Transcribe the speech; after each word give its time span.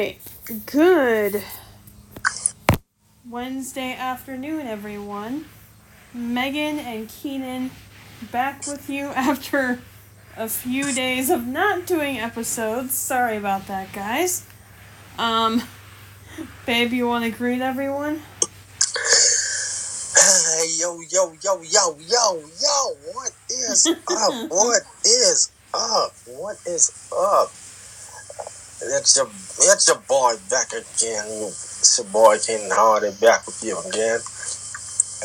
right. 0.00 0.18
Good 0.66 1.44
Wednesday 3.28 3.92
afternoon, 3.92 4.66
everyone. 4.66 5.44
Megan 6.14 6.78
and 6.78 7.08
Keenan 7.08 7.70
back 8.32 8.66
with 8.66 8.88
you 8.88 9.06
after 9.14 9.80
a 10.38 10.48
few 10.48 10.92
days 10.94 11.28
of 11.28 11.46
not 11.46 11.86
doing 11.86 12.18
episodes. 12.18 12.94
Sorry 12.94 13.36
about 13.36 13.66
that, 13.66 13.92
guys. 13.92 14.46
Um, 15.18 15.62
babe, 16.64 16.92
you 16.92 17.06
want 17.06 17.24
to 17.24 17.30
greet 17.30 17.60
everyone? 17.60 18.22
Hey, 20.14 20.66
yo, 20.78 20.98
yo, 21.10 21.34
yo, 21.42 21.60
yo, 21.60 21.98
yo, 22.08 22.42
yo, 22.58 22.96
what 23.12 23.32
is 23.50 23.86
up? 23.86 23.96
what 24.50 24.82
is 25.04 25.52
up? 25.74 26.12
What 26.26 26.56
is 26.66 27.10
up? 27.14 27.52
It's 28.82 29.16
your, 29.16 29.26
it's 29.26 29.88
your 29.88 29.98
boy 30.08 30.34
back 30.48 30.72
again. 30.72 31.26
It's 31.28 31.98
your 31.98 32.06
boy 32.12 32.38
King 32.38 32.70
Hardy 32.72 33.10
back 33.20 33.46
with 33.46 33.62
you 33.62 33.78
again. 33.80 34.20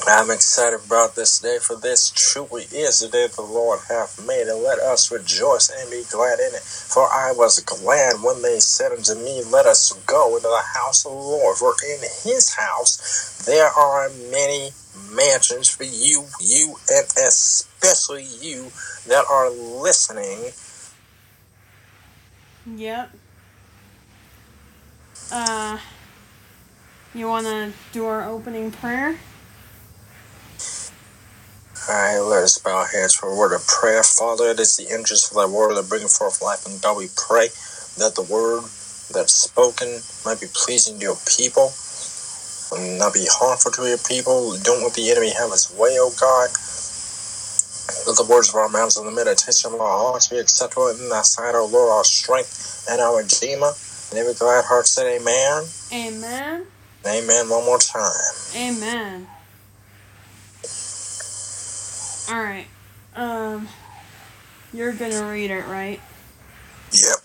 I'm 0.08 0.30
excited 0.30 0.82
about 0.86 1.16
this 1.16 1.40
day, 1.40 1.58
for 1.60 1.76
this 1.78 2.12
truly 2.12 2.64
is 2.64 3.00
the 3.00 3.08
day 3.08 3.28
the 3.28 3.42
Lord 3.42 3.80
hath 3.88 4.20
made, 4.28 4.48
and 4.48 4.62
let 4.62 4.78
us 4.80 5.10
rejoice 5.10 5.72
and 5.72 5.90
be 5.90 6.04
glad 6.12 6.40
in 6.40 6.54
it. 6.54 6.62
For 6.62 7.04
I 7.04 7.32
was 7.32 7.60
glad 7.62 8.22
when 8.22 8.42
they 8.42 8.60
said 8.60 8.92
unto 8.92 9.16
me, 9.16 9.42
Let 9.50 9.66
us 9.66 9.94
go 10.06 10.36
into 10.36 10.48
the 10.48 10.64
house 10.74 11.06
of 11.06 11.12
the 11.14 11.18
Lord. 11.18 11.58
For 11.58 11.74
in 11.90 12.02
his 12.24 12.54
house 12.54 13.46
there 13.46 13.70
are 13.70 14.10
many 14.32 14.72
mansions 15.16 15.70
for 15.70 15.86
you, 15.86 16.26
you, 16.42 16.76
and 16.92 17.06
especially 17.26 18.26
you 18.42 18.72
that 19.08 19.26
are 19.30 19.50
listening. 19.50 20.52
Yep. 22.76 23.12
Uh, 25.32 25.80
you 27.14 27.28
want 27.28 27.46
to 27.46 27.74
do 27.92 28.06
our 28.06 28.28
opening 28.28 28.72
prayer? 28.72 29.18
Alright, 31.90 32.22
let 32.22 32.44
us 32.44 32.58
bow 32.58 32.78
our 32.78 32.88
heads 32.88 33.14
for 33.14 33.30
a 33.30 33.36
word 33.36 33.54
of 33.54 33.66
prayer. 33.68 34.04
Father, 34.04 34.46
it 34.50 34.60
is 34.60 34.76
the 34.78 34.92
interest 34.94 35.32
of 35.32 35.38
thy 35.38 35.46
word 35.46 35.76
that 35.76 35.90
bringing 35.90 36.08
forth 36.08 36.42
life, 36.42 36.66
and 36.66 36.82
God 36.82 36.98
we 36.98 37.10
pray 37.16 37.50
that 37.98 38.16
the 38.16 38.24
word 38.24 38.64
that's 39.14 39.34
spoken 39.34 40.02
might 40.26 40.42
be 40.42 40.48
pleasing 40.54 40.98
to 40.98 41.06
your 41.06 41.18
people, 41.30 41.74
and 42.74 42.98
not 42.98 43.14
be 43.14 43.28
harmful 43.30 43.72
to 43.72 43.86
your 43.88 44.00
people. 44.00 44.58
Don't 44.64 44.84
let 44.84 44.94
the 44.94 45.12
enemy 45.12 45.30
have 45.30 45.52
his 45.52 45.70
way, 45.78 45.98
O 46.02 46.10
God. 46.20 46.50
Let 48.08 48.18
the 48.18 48.26
words 48.28 48.50
of 48.50 48.56
our 48.56 48.70
mouths 48.70 48.98
and 48.98 49.06
the 49.08 49.12
meditation 49.12 49.74
of 49.74 49.80
our 49.80 50.12
hearts 50.12 50.28
be 50.28 50.38
acceptable 50.38 50.90
in 50.90 51.10
thy 51.10 51.22
sight, 51.22 51.54
O 51.54 51.66
Lord, 51.68 51.92
our 51.92 52.04
strength 52.04 52.86
and 52.90 53.00
our 53.00 53.18
redeemer. 53.22 53.74
And 54.16 54.22
every 54.22 54.34
glad 54.34 54.64
heart 54.64 54.88
said 54.88 55.08
amen. 55.08 55.66
Amen. 55.92 56.66
Amen 57.06 57.50
one 57.50 57.66
more 57.66 57.78
time. 57.78 58.14
Amen. 58.56 59.28
All 62.30 62.42
right. 62.42 62.66
Um, 63.14 63.68
you're 64.72 64.94
gonna 64.94 65.30
read 65.30 65.52
it, 65.52 65.66
right? 65.68 66.00
Yep. 66.94 67.20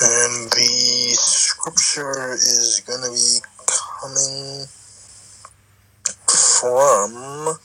And 0.00 0.52
the 0.52 1.16
scripture 1.18 2.34
is 2.34 2.80
going 2.86 3.02
to 3.02 3.10
be 3.10 3.40
coming 4.00 4.66
from 6.28 7.58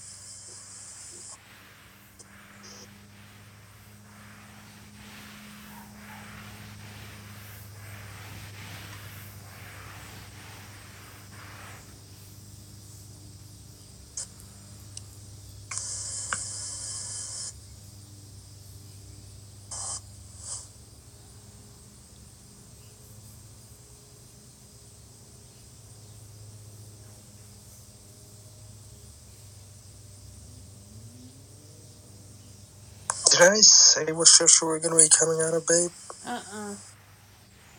Did 33.33 33.41
I 33.41 33.61
say 33.61 34.11
what 34.11 34.27
scripture 34.27 34.67
we're 34.67 34.79
going 34.79 34.95
to 34.95 35.03
be 35.03 35.09
coming 35.09 35.41
out 35.41 35.55
of, 35.55 35.66
babe? 35.67 35.89
Uh 36.25 36.41
uh 36.53 36.75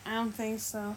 I 0.05 0.15
don't 0.15 0.33
think 0.33 0.59
so. 0.59 0.97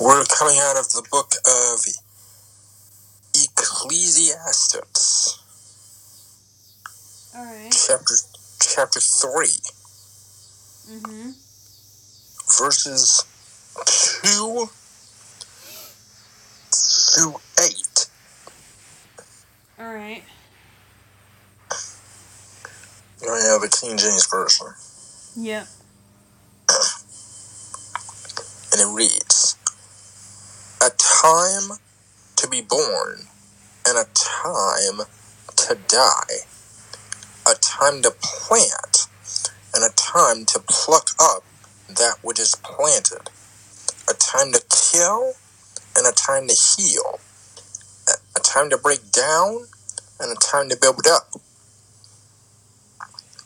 We're 0.00 0.24
coming 0.24 0.56
out 0.60 0.76
of 0.78 0.88
the 0.90 1.02
book 1.10 1.32
of 1.46 1.80
Ecclesiastes, 3.34 5.38
All 7.36 7.44
right. 7.44 7.72
chapter 7.72 8.14
chapter 8.60 9.00
3, 9.00 9.46
Mm-hmm. 10.90 11.30
verses 12.58 13.24
2 13.86 14.68
through 16.72 17.34
8. 17.62 18.08
All 19.78 19.94
right. 19.94 20.22
I 23.22 23.40
have 23.52 23.62
a 23.62 23.68
King 23.68 23.96
James 23.96 24.26
Version. 24.26 24.66
Yep. 25.36 25.66
and 28.72 28.80
it 28.80 28.94
reads 28.94 29.56
A 30.80 30.90
time 30.98 31.78
to 32.36 32.48
be 32.48 32.60
born 32.60 33.26
and 33.86 33.98
a 33.98 34.04
time 34.14 35.06
to 35.56 35.78
die, 35.88 36.44
a 37.46 37.54
time 37.54 38.02
to 38.02 38.10
plant 38.10 39.06
and 39.74 39.84
a 39.84 39.94
time 39.94 40.44
to 40.46 40.60
pluck 40.68 41.10
up 41.20 41.44
that 41.88 42.16
which 42.22 42.40
is 42.40 42.54
planted, 42.56 43.30
a 44.08 44.14
time 44.14 44.52
to 44.52 44.62
kill 44.70 45.34
and 45.96 46.06
a 46.06 46.12
time 46.12 46.48
to 46.48 46.54
heal, 46.54 47.18
a- 48.08 48.40
time 48.40 48.70
to 48.70 48.78
break 48.78 49.10
down 49.10 49.66
and 50.20 50.30
a 50.30 50.36
time 50.36 50.68
to 50.68 50.76
build 50.76 51.06
up, 51.06 51.34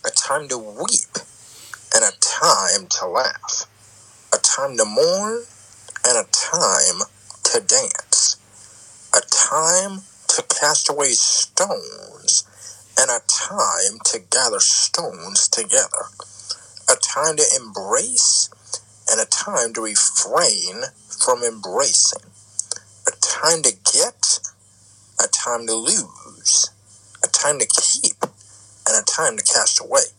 a 0.04 0.10
time 0.10 0.48
to 0.48 0.58
weep 0.58 1.16
and 1.94 2.04
a 2.04 2.12
time 2.20 2.86
to 2.88 3.06
laugh, 3.06 3.66
a 4.34 4.38
time 4.38 4.76
to 4.76 4.84
mourn 4.84 5.44
and 6.06 6.18
a 6.18 6.30
time 6.30 7.00
to 7.44 7.60
dance, 7.60 8.36
a 9.16 9.20
time 9.30 10.02
to 10.28 10.42
cast 10.42 10.90
away 10.90 11.12
stones, 11.12 12.44
and 13.00 13.10
a 13.10 13.20
time 13.26 13.98
to 14.04 14.18
gather 14.18 14.60
stones 14.60 15.48
together, 15.48 16.10
a 16.90 16.96
time 16.96 17.36
to 17.36 17.44
embrace 17.56 18.50
and 19.10 19.20
a 19.20 19.26
time 19.26 19.72
to 19.74 19.80
refrain 19.80 20.82
from 21.08 21.42
embracing, 21.42 22.30
a 23.06 23.10
time 23.20 23.62
to 23.62 23.72
get, 23.92 24.40
a 25.22 25.28
time 25.28 25.66
to 25.66 25.74
lose, 25.74 26.70
a 27.24 27.28
time 27.28 27.58
to 27.58 27.66
keep, 27.66 28.22
and 28.22 28.96
a 28.96 29.04
time 29.04 29.36
to 29.36 29.44
cast 29.44 29.80
away, 29.80 30.12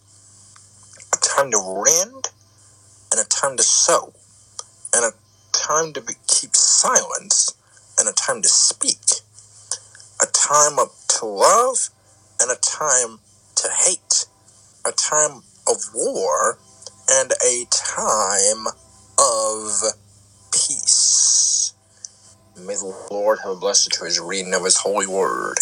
a 1.14 1.18
time 1.18 1.52
to 1.52 1.84
rend 1.86 2.30
and 3.12 3.20
a 3.20 3.26
time 3.26 3.58
to 3.58 3.64
sow, 3.64 4.14
and 4.96 5.06
a 5.06 5.12
time 5.52 5.94
to 5.94 6.02
be, 6.02 6.14
keep 6.28 6.56
silence 6.56 7.54
and 8.00 8.08
a 8.08 8.14
time 8.14 8.42
to 8.42 8.50
speak, 8.50 9.22
a 10.22 10.26
time 10.28 10.80
of, 10.80 10.90
to 11.08 11.26
love 11.26 11.90
and 12.42 12.52
a 12.52 12.56
time 12.56 13.20
to 13.56 13.70
hate, 13.70 14.26
a 14.86 14.92
time 14.92 15.42
of 15.68 15.78
war 15.94 16.58
and 17.10 17.34
a 17.46 17.66
time 17.72 18.68
of 19.20 19.82
peace. 20.54 21.74
May 22.58 22.76
the 22.76 22.96
Lord 23.12 23.40
have 23.44 23.54
a 23.54 23.56
blessing 23.58 23.92
to 24.00 24.06
his 24.06 24.20
reading 24.20 24.54
of 24.54 24.66
his 24.66 24.78
holy 24.78 25.08
word. 25.08 25.58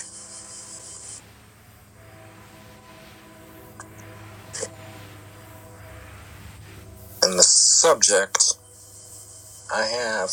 And 7.23 7.39
the 7.39 7.43
subject 7.43 8.55
I 9.73 9.83
have 9.85 10.31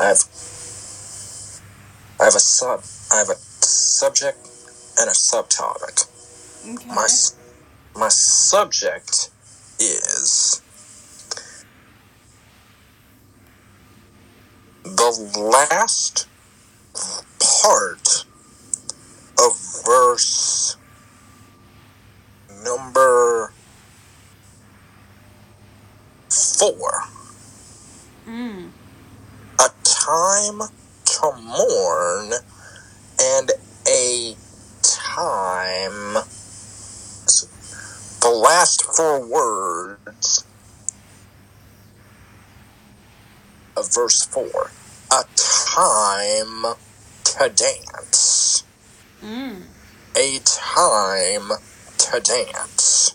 I 0.00 0.06
have 0.08 0.18
I 2.20 2.24
have 2.24 2.34
a 2.36 2.40
sub 2.40 2.82
I 3.12 3.18
have 3.18 3.30
a 3.30 3.36
subject 3.36 4.38
and 5.00 5.10
a 5.10 5.12
subtopic. 5.14 6.06
Okay. 6.66 6.88
My 6.88 7.08
My 7.94 8.08
subject 8.08 9.30
is 9.78 10.62
the 14.84 15.40
last 15.40 16.28
part 17.40 18.24
of 19.38 19.84
verse 19.84 20.76
number 22.64 23.52
four. 26.28 27.02
Mm. 28.26 28.70
A 29.60 29.68
time 29.84 30.68
to 31.04 31.32
mourn 31.40 32.32
and 33.20 33.50
a 33.88 34.36
time. 34.82 36.24
The 38.24 38.30
last 38.30 38.82
four 38.96 39.20
words 39.20 40.46
of 43.76 43.94
verse 43.94 44.24
4. 44.24 44.70
A 45.12 45.24
time 45.36 46.74
to 47.24 47.52
dance. 47.54 48.64
Mm. 49.22 49.64
A 50.16 50.38
time 50.42 51.50
to 51.98 52.20
dance. 52.20 53.14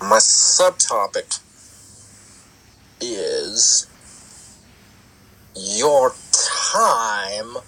My 0.00 0.16
subtopic 0.16 1.40
is 3.02 3.86
your 5.54 6.14
time 6.32 7.58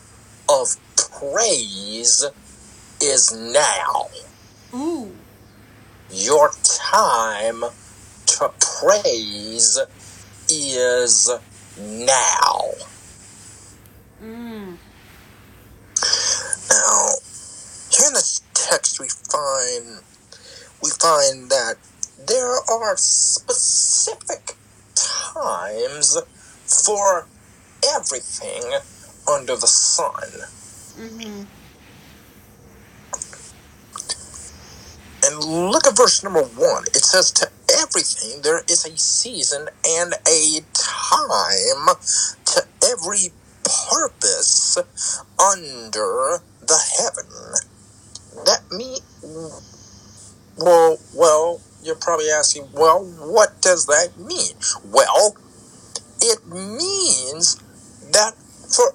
of 0.49 0.79
praise 0.97 2.25
is 3.01 3.33
now. 3.33 4.09
Ooh. 4.75 5.13
Your 6.11 6.51
time 6.65 7.65
to 8.27 8.51
praise 8.61 9.79
is 10.49 11.31
now. 11.79 12.61
Mm. 14.23 14.77
Now, 16.71 17.09
here 17.91 18.09
in 18.09 18.15
this 18.15 18.43
text, 18.55 19.01
we 19.01 19.09
find 19.09 20.01
we 20.83 20.91
find 20.91 21.51
that 21.51 21.77
there 22.29 22.57
are 22.71 22.97
specific 22.97 24.57
times 24.95 26.19
for 26.67 27.27
everything 27.97 28.63
under 29.31 29.57
the 29.57 29.67
sun. 29.67 30.15
Mm-hmm. 30.99 31.43
And 35.25 35.43
look 35.43 35.87
at 35.87 35.97
verse 35.97 36.23
number 36.23 36.43
one. 36.43 36.85
It 36.89 37.05
says, 37.05 37.31
To 37.33 37.49
everything 37.81 38.43
there 38.43 38.63
is 38.69 38.85
a 38.85 38.97
season 38.99 39.69
and 39.87 40.15
a 40.29 40.61
time 40.75 41.97
to 42.45 42.63
every 42.85 43.33
purpose 43.91 44.77
under 45.41 46.41
the 46.61 46.79
heaven. 46.99 47.31
That 48.45 48.61
me 48.71 48.99
well 50.59 50.99
well 51.15 51.61
you're 51.85 51.95
probably 51.97 52.31
asking, 52.31 52.69
well, 52.73 53.05
what 53.05 53.61
does 53.61 53.87
that 53.87 54.19
mean? 54.19 54.57
Well, 54.85 55.37
it 56.21 56.47
means 56.47 57.57
that 58.11 58.35
for 58.75 58.95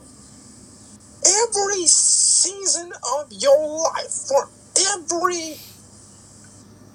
every 1.23 1.85
season 1.85 2.91
of 3.19 3.31
your 3.31 3.83
life, 3.83 4.11
for 4.27 4.49
every 4.75 5.57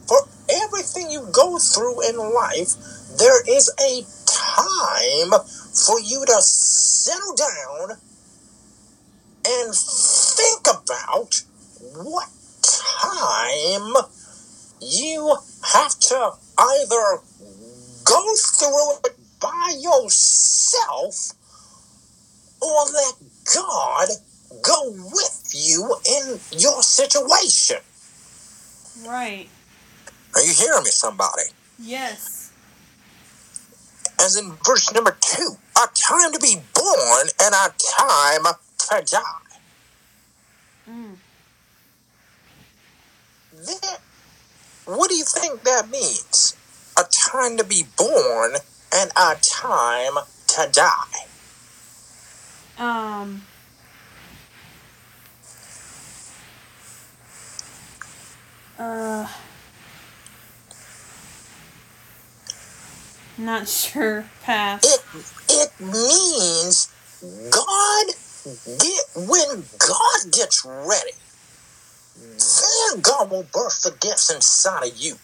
for 0.06 0.19
everything 0.49 1.11
you 1.11 1.29
go 1.33 1.59
through 1.59 2.09
in 2.09 2.17
life, 2.17 2.75
there 3.19 3.43
is 3.49 3.71
a 3.81 4.03
time 4.27 5.41
for 5.87 6.01
you 6.01 6.25
to 6.27 6.43
settle 6.43 7.35
down 7.35 7.99
and 9.47 9.75
think 9.75 10.67
about 10.67 11.43
what 12.03 12.29
time 12.62 13.95
you 14.81 15.37
have 15.73 15.99
to 15.99 16.33
either 16.59 17.21
go 18.05 18.35
through 18.37 18.93
it 19.05 19.17
by 19.41 19.75
yourself 19.79 21.33
or 22.61 22.85
let 22.93 23.15
God 23.55 24.09
go 24.62 24.91
with 24.91 25.50
you 25.53 25.97
in 26.07 26.41
your 26.59 26.83
situation. 26.83 27.79
Right. 29.07 29.49
Are 30.35 30.43
you 30.43 30.53
hearing 30.53 30.85
me, 30.85 30.91
somebody? 30.91 31.45
Yes. 31.79 32.53
As 34.21 34.37
in 34.37 34.53
verse 34.65 34.93
number 34.93 35.17
two, 35.21 35.57
a 35.77 35.89
time 35.95 36.33
to 36.33 36.39
be 36.39 36.57
born 36.75 37.29
and 37.43 37.55
a 37.55 37.73
time 37.79 38.55
to 38.79 39.05
die. 39.11 39.59
Mm. 40.89 41.17
That, 43.67 44.01
what 44.87 45.09
do 45.11 45.17
you 45.17 45.25
think 45.25 45.63
that 45.63 45.89
means? 45.91 46.57
A 46.99 47.05
time 47.05 47.57
to 47.57 47.65
be 47.65 47.85
born 47.97 48.53
and 48.95 49.11
a 49.17 49.37
time 49.41 50.15
to 50.49 50.69
die. 50.73 51.27
Um. 52.79 53.43
Uh. 58.79 59.29
Not 63.37 63.69
sure. 63.69 64.25
Pass. 64.43 64.85
It 64.85 65.01
it 65.49 65.71
means 65.81 66.89
God 67.51 68.07
get 68.79 69.05
when 69.17 69.65
God 69.79 70.33
gets 70.33 70.65
ready, 70.65 71.13
then 72.17 73.01
God 73.01 73.31
will 73.31 73.47
birth 73.53 73.83
the 73.83 73.97
gifts 74.01 74.31
inside 74.31 74.89
of 74.89 74.97
you. 74.97 75.15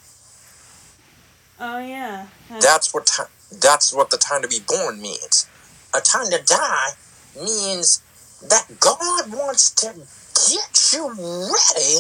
Oh 1.61 1.79
yeah. 1.79 2.27
That's- 2.49 2.65
That's 2.65 2.95
what 2.95 3.07
time. 3.07 3.27
That's 3.53 3.93
what 3.93 4.11
the 4.11 4.17
time 4.17 4.43
to 4.43 4.49
be 4.49 4.61
born 4.67 5.01
means. 5.03 5.47
A 5.95 6.01
time 6.01 6.31
to 6.31 6.39
die 6.45 6.91
means 7.37 8.01
that 8.49 8.67
God 8.81 9.33
wants 9.33 9.71
to 9.73 9.93
get 9.93 10.93
you 10.93 11.09
ready 11.09 11.97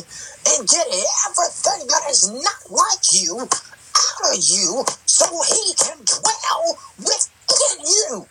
and 0.48 0.68
get 0.68 0.86
everything 0.86 1.86
that 1.88 2.02
is 2.08 2.30
not 2.30 2.70
like 2.70 3.12
you 3.12 3.40
out 3.40 4.34
of 4.36 4.42
you 4.48 4.84
so 5.20 5.42
he 5.42 5.74
can 5.74 5.98
dwell 6.04 6.78
within 6.98 7.84
you. 7.84 8.26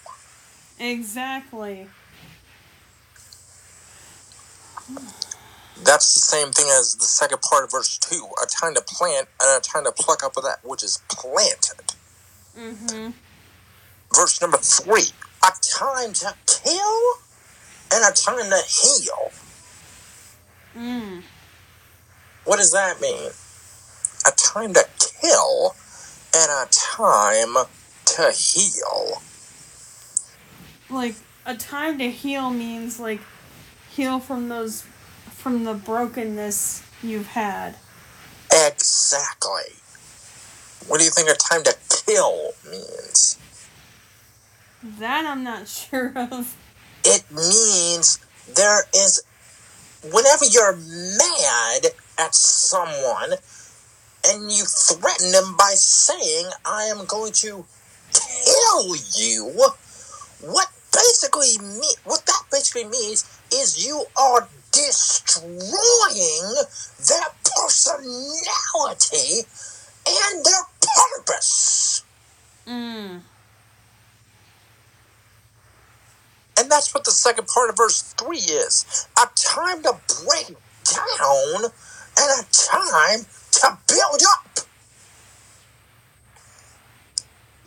Exactly. 0.79 1.87
That's 5.83 6.13
the 6.13 6.19
same 6.19 6.51
thing 6.51 6.65
as 6.79 6.95
the 6.95 7.05
second 7.05 7.41
part 7.41 7.63
of 7.63 7.71
verse 7.71 7.97
2 7.99 8.15
a 8.43 8.47
time 8.47 8.73
to 8.73 8.81
plant 8.81 9.27
and 9.41 9.57
a 9.57 9.61
time 9.61 9.83
to 9.85 9.91
pluck 9.91 10.23
up 10.23 10.35
of 10.35 10.43
that 10.43 10.59
which 10.63 10.83
is 10.83 11.01
planted. 11.09 11.93
Mm-hmm. 12.57 13.11
Verse 14.13 14.41
number 14.41 14.57
3 14.57 15.03
a 15.43 15.51
time 15.61 16.13
to 16.13 16.33
kill 16.47 17.01
and 17.91 18.03
a 18.03 18.13
time 18.13 18.49
to 18.49 18.61
heal. 18.67 19.31
Mm. 20.75 21.21
What 22.45 22.57
does 22.57 22.71
that 22.71 22.99
mean? 22.99 23.31
A 24.25 24.31
time 24.31 24.73
to 24.73 24.85
kill 25.21 25.75
and 26.35 26.51
a 26.51 26.67
time 26.71 27.65
to 28.05 28.31
heal. 28.31 29.21
Like 30.89 31.15
a 31.45 31.55
time 31.55 31.97
to 31.99 32.09
heal 32.09 32.49
means 32.49 32.99
like 32.99 33.21
heal 33.89 34.19
from 34.19 34.49
those 34.49 34.83
from 35.31 35.63
the 35.63 35.73
brokenness 35.73 36.83
you've 37.01 37.27
had. 37.27 37.75
Exactly. 38.51 39.73
What 40.87 40.99
do 40.99 41.05
you 41.05 41.11
think 41.11 41.29
a 41.29 41.35
time 41.35 41.63
to 41.63 41.75
kill 42.05 42.51
means? 42.69 43.37
That 44.83 45.25
I'm 45.25 45.43
not 45.43 45.67
sure 45.67 46.13
of. 46.15 46.55
It 47.05 47.23
means 47.31 48.19
there 48.55 48.83
is, 48.93 49.23
whenever 50.03 50.45
you're 50.45 50.75
mad 50.75 51.91
at 52.17 52.35
someone 52.35 53.37
and 54.27 54.51
you 54.51 54.63
threaten 54.65 55.31
them 55.31 55.55
by 55.57 55.71
saying, 55.75 56.49
I 56.65 56.83
am 56.85 57.05
going 57.05 57.33
to 57.33 57.65
kill 58.13 58.95
you, 59.15 59.51
what 60.41 60.67
basically 60.91 61.57
me 61.59 61.87
what 62.03 62.25
that 62.25 62.43
basically 62.51 62.85
means 62.85 63.25
is 63.53 63.85
you 63.85 64.05
are 64.19 64.47
destroying 64.71 65.47
their 67.07 67.29
personality 67.55 69.45
and 70.07 70.45
their 70.45 70.63
purpose. 71.15 72.03
Mm. 72.67 73.21
And 76.57 76.69
that's 76.69 76.93
what 76.93 77.05
the 77.05 77.11
second 77.11 77.47
part 77.47 77.69
of 77.69 77.77
verse 77.77 78.01
3 78.17 78.37
is. 78.37 79.07
A 79.17 79.27
time 79.35 79.81
to 79.83 79.93
break 80.25 80.57
down 80.83 81.71
and 82.17 82.41
a 82.41 82.45
time 82.51 83.25
to 83.59 83.77
build 83.87 84.21
up. 84.37 84.65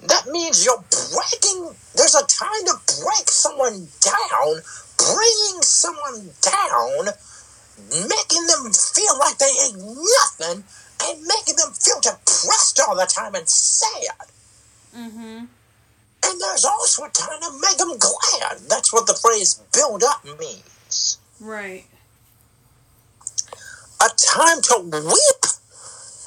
That 0.09 0.27
means 0.33 0.65
you're 0.65 0.83
breaking, 0.91 1.77
there's 1.95 2.15
a 2.15 2.27
time 2.27 2.65
to 2.67 2.75
break 3.03 3.31
someone 3.31 3.89
down, 4.01 4.63
bringing 4.99 5.63
someone 5.63 6.31
down, 6.41 7.15
making 7.91 8.47
them 8.47 8.73
feel 8.73 9.19
like 9.19 9.39
they 9.39 9.53
ain't 9.65 9.79
nothing, 9.79 10.65
and 11.05 11.23
making 11.23 11.57
them 11.57 11.73
feel 11.73 12.01
depressed 12.01 12.81
all 12.87 12.97
the 12.97 13.07
time 13.07 13.35
and 13.35 13.49
sad. 13.49 14.29
Mm-hmm. 14.97 15.45
And 16.25 16.41
there's 16.41 16.65
also 16.65 17.05
a 17.05 17.11
time 17.11 17.41
to 17.41 17.51
make 17.61 17.77
them 17.79 17.97
glad. 17.99 18.59
That's 18.69 18.93
what 18.93 19.07
the 19.07 19.15
phrase 19.15 19.61
build 19.73 20.03
up 20.03 20.25
means. 20.25 21.19
Right. 21.41 21.85
A 24.01 24.09
time 24.17 24.61
to 24.63 24.83
weep 24.91 25.42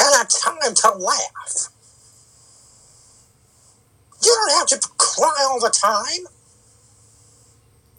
and 0.05 0.24
a 0.24 0.27
time 0.27 0.74
to 0.74 0.91
laugh. 0.97 1.69
You 4.24 4.31
don't 4.31 4.57
have 4.57 4.67
to 4.67 4.89
cry 4.97 5.45
all 5.50 5.59
the 5.59 5.69
time. 5.69 6.25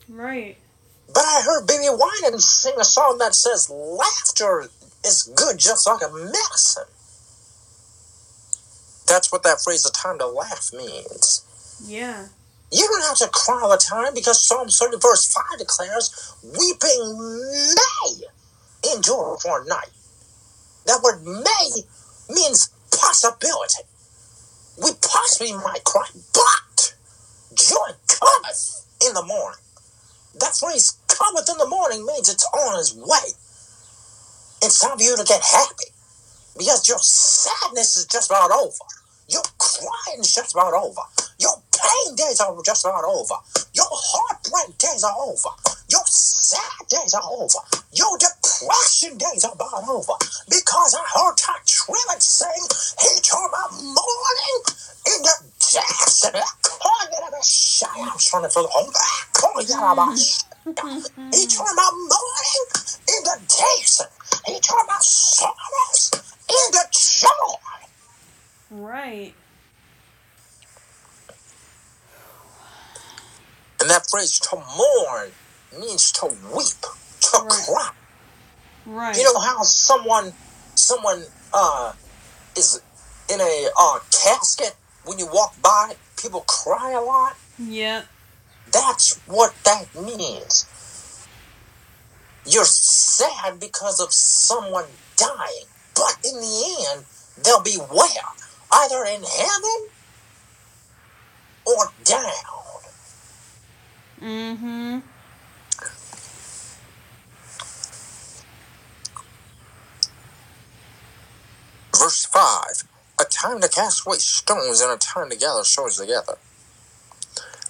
Right. 0.09 0.57
But 1.13 1.25
I 1.25 1.43
heard 1.45 1.67
Baby 1.67 1.89
Winans 1.89 2.45
sing 2.45 2.75
a 2.79 2.85
song 2.85 3.19
that 3.19 3.35
says 3.35 3.71
laughter 3.71 4.69
is 5.05 5.33
good 5.35 5.59
just 5.59 5.87
like 5.87 6.03
a 6.03 6.13
medicine. 6.13 6.85
That's 9.07 9.31
what 9.31 9.45
that 9.45 9.61
phrase, 9.63 9.87
a 9.87 9.93
time 9.93 10.19
to 10.19 10.27
laugh, 10.27 10.71
means. 10.73 11.45
Yeah. 11.87 12.27
You 12.73 12.87
don't 12.89 13.05
have 13.05 13.19
to 13.19 13.29
cry 13.29 13.61
all 13.63 13.71
the 13.71 13.77
time 13.77 14.15
because 14.15 14.45
Psalm 14.45 14.69
30 14.69 14.99
verse 15.01 15.33
5 15.33 15.59
declares, 15.59 16.35
weeping 16.43 17.19
may 17.75 18.93
endure 18.95 19.39
for 19.41 19.63
a 19.63 19.67
night. 19.67 19.91
That 20.87 21.01
word 21.03 21.25
may 21.25 21.83
means 22.29 22.69
possibility. 22.91 23.85
We 24.83 24.91
possibly 25.01 25.53
might 25.55 25.85
cry, 25.85 26.07
but 26.35 26.95
joy 27.55 27.97
cometh 28.09 28.87
in 29.07 29.15
the 29.15 29.25
morning. 29.25 29.61
That 30.39 30.55
phrase 30.55 30.99
cometh 31.09 31.49
in 31.49 31.57
the 31.59 31.69
morning 31.69 32.05
means 32.05 32.29
it's 32.29 32.45
on 32.53 32.79
its 32.79 32.95
way. 32.95 33.33
It's 34.63 34.79
time 34.79 34.99
for 34.99 35.05
you 35.05 35.17
to 35.17 35.25
get 35.25 35.43
happy 35.43 35.93
because 36.57 36.89
your 36.89 36.99
sadness 36.99 37.97
is 37.97 38.07
just 38.07 38.31
about 38.31 38.51
over. 38.51 38.85
Your 39.29 39.43
crying 39.59 40.21
is 40.21 40.35
just 40.35 40.55
about 40.55 40.75
over. 40.75 41.01
Your 41.39 41.57
pain 41.73 42.17
days 42.17 42.41
are 42.41 42.57
just 42.65 42.85
about 42.85 43.05
over. 43.05 43.35
Your 43.87 44.03
heartbreak 44.03 44.79
days 44.79 45.05
are 45.05 45.15
over. 45.15 45.51
Your 45.89 46.03
sad 46.07 46.89
days 46.89 47.15
are 47.15 47.23
over. 47.23 47.63
Your 47.95 48.19
depression 48.19 49.15
days 49.17 49.45
are 49.45 49.55
about 49.55 49.87
over. 49.87 50.15
Because 50.51 50.99
I 50.99 51.07
heard 51.15 51.39
Tye 51.39 51.63
Tribbett 51.63 52.19
sing, 52.19 52.67
he 52.99 53.21
turned 53.23 53.53
my 53.55 53.71
morning 53.95 54.59
into 55.07 55.39
dance. 55.71 56.25
And 56.27 56.35
I 56.35 56.51
can't 56.67 57.11
get 57.15 57.31
a 57.31 57.43
shy. 57.47 57.87
I 57.95 58.11
was 58.11 58.27
trying 58.27 58.43
to 58.43 58.51
feel 58.51 58.67
home. 58.67 58.91
He 61.31 61.47
turned 61.47 61.79
my 61.79 61.91
morning 61.95 62.63
into 63.07 63.39
dancing. 63.47 64.11
He 64.47 64.59
turned 64.59 64.89
my 64.89 64.99
sorrows 64.99 66.11
into 66.51 66.83
joy. 66.91 67.87
Right. 68.83 69.35
And 73.81 73.91
that 73.91 74.09
phrase 74.11 74.39
to 74.41 74.57
mourn 74.57 75.31
means 75.79 76.11
to 76.13 76.27
weep, 76.27 76.81
to 77.21 77.39
Right. 77.39 77.49
cry. 77.67 77.91
Right. 78.87 79.17
You 79.17 79.25
know 79.25 79.39
how 79.39 79.63
someone 79.63 80.33
someone 80.75 81.25
uh 81.53 81.93
is 82.57 82.81
in 83.33 83.41
a 83.41 83.69
uh 83.79 83.99
casket 84.11 84.75
when 85.05 85.19
you 85.19 85.27
walk 85.27 85.61
by, 85.63 85.97
people 86.17 86.41
cry 86.43 86.93
a 86.93 87.01
lot? 87.01 87.37
yeah. 87.59 88.03
That's 88.73 89.15
what 89.27 89.55
that 89.65 89.95
means. 89.95 90.67
You're 92.45 92.65
sad 92.65 93.59
because 93.61 94.01
of 94.01 94.13
someone 94.13 94.87
dying, 95.17 95.67
but 95.95 96.17
in 96.25 96.35
the 96.41 96.87
end, 96.91 97.05
they'll 97.43 97.63
be 97.63 97.77
where? 97.77 98.29
Either 98.73 99.05
in 99.05 99.23
heaven 99.23 99.89
or 101.65 101.93
down. 102.05 102.56
Mm-hmm. 104.21 104.99
Verse 111.99 112.25
5 112.27 112.89
A 113.21 113.25
time 113.25 113.61
to 113.61 113.69
cast 113.69 114.07
away 114.07 114.17
stones 114.19 114.81
and 114.81 114.93
a 114.93 114.97
time 114.97 115.31
to 115.31 115.37
gather 115.37 115.65
stones 115.65 115.97
together. 115.97 116.39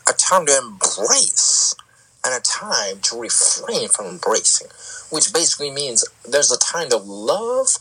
A 0.08 0.12
time 0.12 0.46
to 0.46 0.56
embrace 0.56 1.74
and 2.24 2.34
a 2.34 2.40
time 2.40 3.00
to 3.02 3.20
refrain 3.20 3.88
from 3.88 4.06
embracing, 4.06 4.68
which 5.10 5.32
basically 5.32 5.70
means 5.70 6.04
there's 6.28 6.52
a 6.52 6.58
time 6.58 6.90
to 6.90 6.96
love 6.96 7.78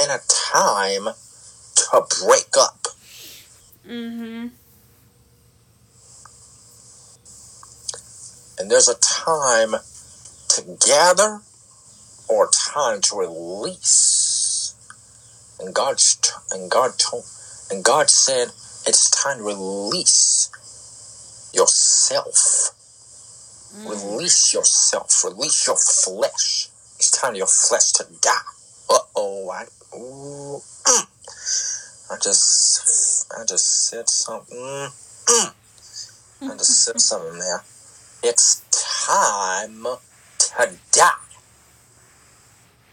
and 0.00 0.10
a 0.10 0.20
time 0.28 1.14
to 1.76 2.06
break 2.24 2.56
up. 2.58 2.86
Mm-hmm. 3.86 4.48
And 8.60 8.70
there's 8.70 8.88
a 8.88 8.98
time 8.98 9.74
to 10.48 10.78
gather 10.86 11.40
or 12.28 12.50
time 12.50 13.00
to 13.00 13.16
release. 13.16 14.74
And 15.58 15.74
God 15.74 15.98
and 16.52 16.70
God 16.70 16.90
told 16.98 17.24
and 17.70 17.82
God 17.82 18.10
said 18.10 18.48
it's 18.86 19.08
time 19.08 19.38
to 19.38 19.44
release 19.44 20.50
yourself. 21.54 22.72
Release 23.88 24.52
yourself. 24.52 25.24
Release 25.24 25.66
your 25.66 25.76
flesh. 25.78 26.68
It's 26.98 27.10
time 27.10 27.32
for 27.32 27.38
your 27.38 27.46
flesh 27.46 27.92
to 27.92 28.04
die. 28.20 28.30
Uh 28.90 28.98
oh. 29.16 29.48
I 29.48 29.64
ooh, 29.96 30.60
mm. 30.84 31.06
I 32.10 32.16
just 32.22 33.26
I 33.32 33.46
just 33.46 33.88
said 33.88 34.10
something. 34.10 34.58
Mm. 34.58 35.54
I 36.42 36.56
just 36.58 36.84
said 36.84 37.00
something 37.00 37.38
there. 37.38 37.64
It's 38.22 38.62
time 38.70 39.84
to 40.38 40.70
die. 40.92 41.10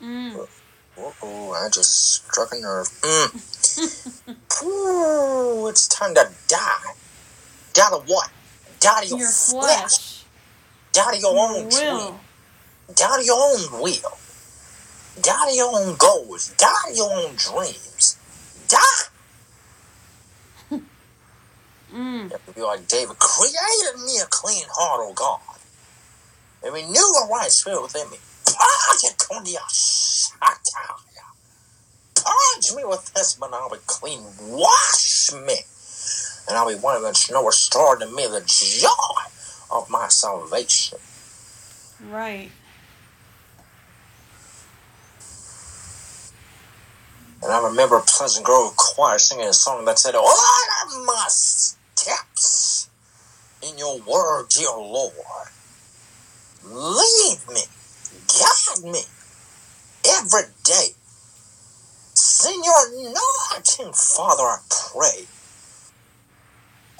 Mm. 0.02 0.48
Oh, 0.98 1.52
I 1.54 1.70
just 1.70 2.16
struck 2.26 2.50
a 2.54 2.60
nerve. 2.60 2.88
Mm. 3.02 4.64
Ooh, 4.64 5.68
it's 5.68 5.88
time 5.88 6.14
to 6.16 6.30
die. 6.48 6.94
Die 7.74 7.90
to 7.90 7.98
what? 8.08 8.30
Die 8.80 9.02
to 9.02 9.08
your, 9.08 9.20
Your 9.20 9.30
flesh. 9.30 9.98
flesh. 9.98 10.26
Die 10.94 11.12
to 11.12 11.18
your 11.20 11.34
Your 11.36 11.50
own 11.50 11.70
dream. 11.70 11.94
will. 11.94 12.20
Die 12.96 13.18
to 13.20 13.26
your 13.26 13.40
own 13.42 13.82
will. 13.82 14.18
Die 15.22 15.50
to 15.50 15.56
your 15.56 15.72
own 15.80 15.96
goals. 15.98 16.54
Die 16.58 16.68
to 16.90 16.96
your 16.96 17.12
own 17.14 17.36
dreams. 17.36 18.18
Die. 18.70 18.97
Mm. 22.44 22.48
You 22.48 22.54
be 22.54 22.62
like 22.62 22.88
David. 22.88 23.20
Created 23.20 24.04
me 24.06 24.20
a 24.22 24.26
clean 24.30 24.66
heart, 24.70 25.02
O 25.04 25.14
God. 25.14 25.40
And 26.64 26.74
renew 26.74 27.00
a 27.00 27.28
right 27.30 27.52
spirit 27.52 27.82
within 27.82 28.10
me. 28.10 28.18
Purge 32.16 32.76
me 32.76 32.84
with 32.86 33.14
this, 33.14 33.36
but 33.40 33.54
I'll 33.54 33.70
be 33.70 33.78
clean. 33.86 34.22
Wash 34.42 35.32
me. 35.34 35.56
And 36.48 36.58
I'll 36.58 36.68
be 36.68 36.76
one 36.76 37.04
that's 37.04 37.30
no 37.30 37.46
restored 37.46 38.00
to 38.00 38.08
me 38.08 38.26
the 38.26 38.44
joy 38.46 38.88
of 39.72 39.90
my 39.90 40.08
salvation. 40.08 40.98
Right. 42.10 42.50
And 47.44 47.52
I 47.52 47.68
remember 47.68 48.02
Pleasant 48.06 48.46
Grove 48.46 48.76
Choir 48.76 49.20
singing 49.20 49.46
a 49.46 49.54
song 49.54 49.86
that 49.86 50.00
said, 50.00 50.16
Order 50.16 51.04
my 51.06 51.28
steps 51.98 52.90
in 53.64 53.78
your 53.78 53.98
word, 54.00 54.48
dear 54.50 54.70
Lord. 54.70 55.14
Lead 56.64 57.40
me, 57.54 57.62
guide 58.28 58.84
me 58.92 59.02
every 60.08 60.50
day. 60.64 60.90
Send 62.14 62.64
your 62.64 63.10
anointing, 63.10 63.94
Father, 63.94 64.44
I 64.44 64.60
pray. 64.70 65.26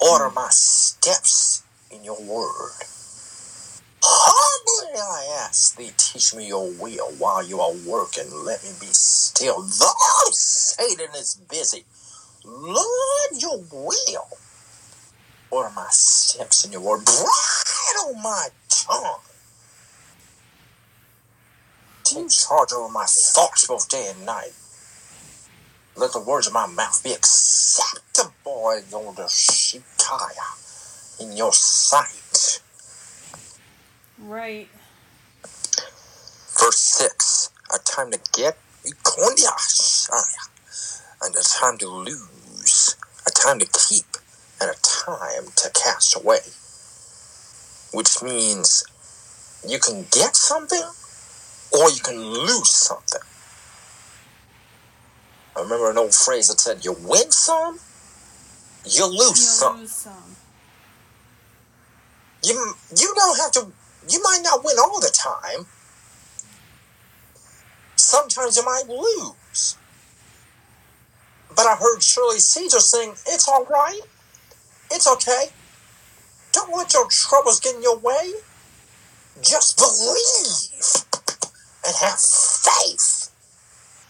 Order 0.00 0.30
my 0.34 0.48
steps 0.50 1.62
in 1.90 2.04
your 2.04 2.20
word. 2.20 2.72
Humbly 4.02 5.00
I 5.00 5.44
ask 5.46 5.76
thee, 5.76 5.90
teach 5.96 6.34
me 6.34 6.48
your 6.48 6.70
will 6.72 7.10
while 7.18 7.46
you 7.46 7.60
are 7.60 7.74
working. 7.86 8.30
Let 8.44 8.62
me 8.64 8.70
be 8.80 8.86
still. 8.86 9.62
Though 9.62 10.30
Satan 10.32 11.08
is 11.16 11.40
busy, 11.50 11.84
Lord, 12.44 13.30
your 13.38 13.58
will. 13.72 14.28
Order 15.50 15.70
my 15.74 15.86
steps 15.90 16.64
in 16.64 16.72
your 16.72 16.82
word. 16.82 17.04
Bridle 17.04 18.14
my 18.22 18.48
tongue. 18.68 19.20
take 22.04 22.30
charge 22.30 22.72
over 22.72 22.92
my 22.92 23.04
thoughts 23.06 23.66
both 23.66 23.88
day 23.88 24.10
and 24.14 24.24
night. 24.26 24.52
Let 25.96 26.12
the 26.12 26.20
words 26.20 26.46
of 26.46 26.52
my 26.52 26.66
mouth 26.66 27.02
be 27.02 27.12
acceptable 27.12 28.70
in 28.70 28.90
your 28.90 29.12
Shikaya, 29.26 30.48
in 31.20 31.36
your 31.36 31.52
sight. 31.52 32.60
Right. 34.18 34.68
Verse 36.58 36.78
6 36.78 37.50
A 37.74 37.78
time 37.78 38.10
to 38.12 38.20
get, 38.32 38.58
and 41.22 41.34
a 41.34 41.42
time 41.42 41.78
to 41.78 41.88
lose, 41.88 42.96
a 43.26 43.30
time 43.30 43.58
to 43.58 43.66
keep, 43.66 44.06
and 44.60 44.70
a 44.70 44.74
time 45.04 45.46
to 45.56 45.70
cast 45.70 46.16
away. 46.16 46.40
Which 47.92 48.22
means 48.22 48.84
you 49.66 49.78
can 49.78 50.06
get 50.10 50.36
something 50.36 50.82
or 51.72 51.90
you 51.90 52.00
can 52.00 52.18
lose 52.18 52.70
something. 52.70 53.20
I 55.56 55.62
remember 55.62 55.90
an 55.90 55.98
old 55.98 56.14
phrase 56.14 56.48
that 56.48 56.60
said, 56.60 56.84
You 56.84 56.92
win 56.92 57.30
some, 57.30 57.78
you 58.84 59.06
lose 59.06 59.46
some. 59.46 59.78
lose 59.78 59.90
some. 59.90 60.36
You, 62.42 62.74
you 62.96 63.12
don't 63.16 63.38
have 63.38 63.50
to, 63.52 63.72
you 64.08 64.22
might 64.22 64.40
not 64.42 64.64
win 64.64 64.76
all 64.78 65.00
the 65.00 65.10
time. 65.12 65.66
Sometimes 67.96 68.56
you 68.56 68.64
might 68.64 68.88
lose. 68.88 69.76
But 71.56 71.66
I 71.66 71.74
heard 71.74 72.00
Shirley 72.02 72.38
Caesar 72.38 72.78
sing, 72.78 73.10
It's 73.26 73.48
all 73.48 73.64
right. 73.64 74.00
It's 74.90 75.06
okay. 75.06 75.46
Don't 76.52 76.76
let 76.76 76.92
your 76.94 77.08
troubles 77.08 77.60
get 77.60 77.76
in 77.76 77.82
your 77.82 77.98
way. 77.98 78.32
Just 79.40 79.76
believe 79.76 81.04
and 81.86 81.94
have 82.00 82.18
faith, 82.18 83.30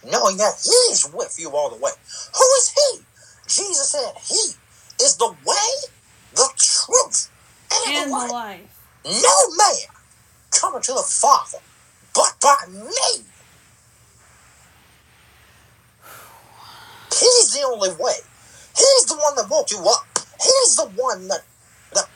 knowing 0.09 0.37
that 0.37 0.53
He's 0.63 1.07
with 1.13 1.35
you 1.37 1.51
all 1.51 1.69
the 1.69 1.75
way. 1.75 1.91
Who 2.35 2.43
is 2.59 2.73
He? 2.73 2.99
Jesus 3.47 3.91
said, 3.91 4.13
He 4.27 4.55
is 5.03 5.17
the 5.17 5.29
way, 5.45 5.89
the 6.33 6.49
truth, 6.57 7.29
and, 7.85 7.95
And 7.95 8.11
the 8.11 8.15
life. 8.15 8.31
life. 8.31 8.79
No 9.05 9.55
man 9.57 9.75
coming 10.51 10.81
to 10.81 10.93
the 10.93 11.03
Father 11.03 11.59
but 12.13 12.35
by 12.41 12.55
me. 12.71 13.23
He's 17.11 17.53
the 17.53 17.61
only 17.65 17.91
way. 17.91 18.15
He's 18.77 19.05
the 19.05 19.15
one 19.15 19.35
that 19.35 19.49
woke 19.49 19.71
you 19.71 19.79
up. 19.79 20.07
He's 20.41 20.75
the 20.77 20.87
one 20.95 21.27
that, 21.27 21.43
that 21.93 22.09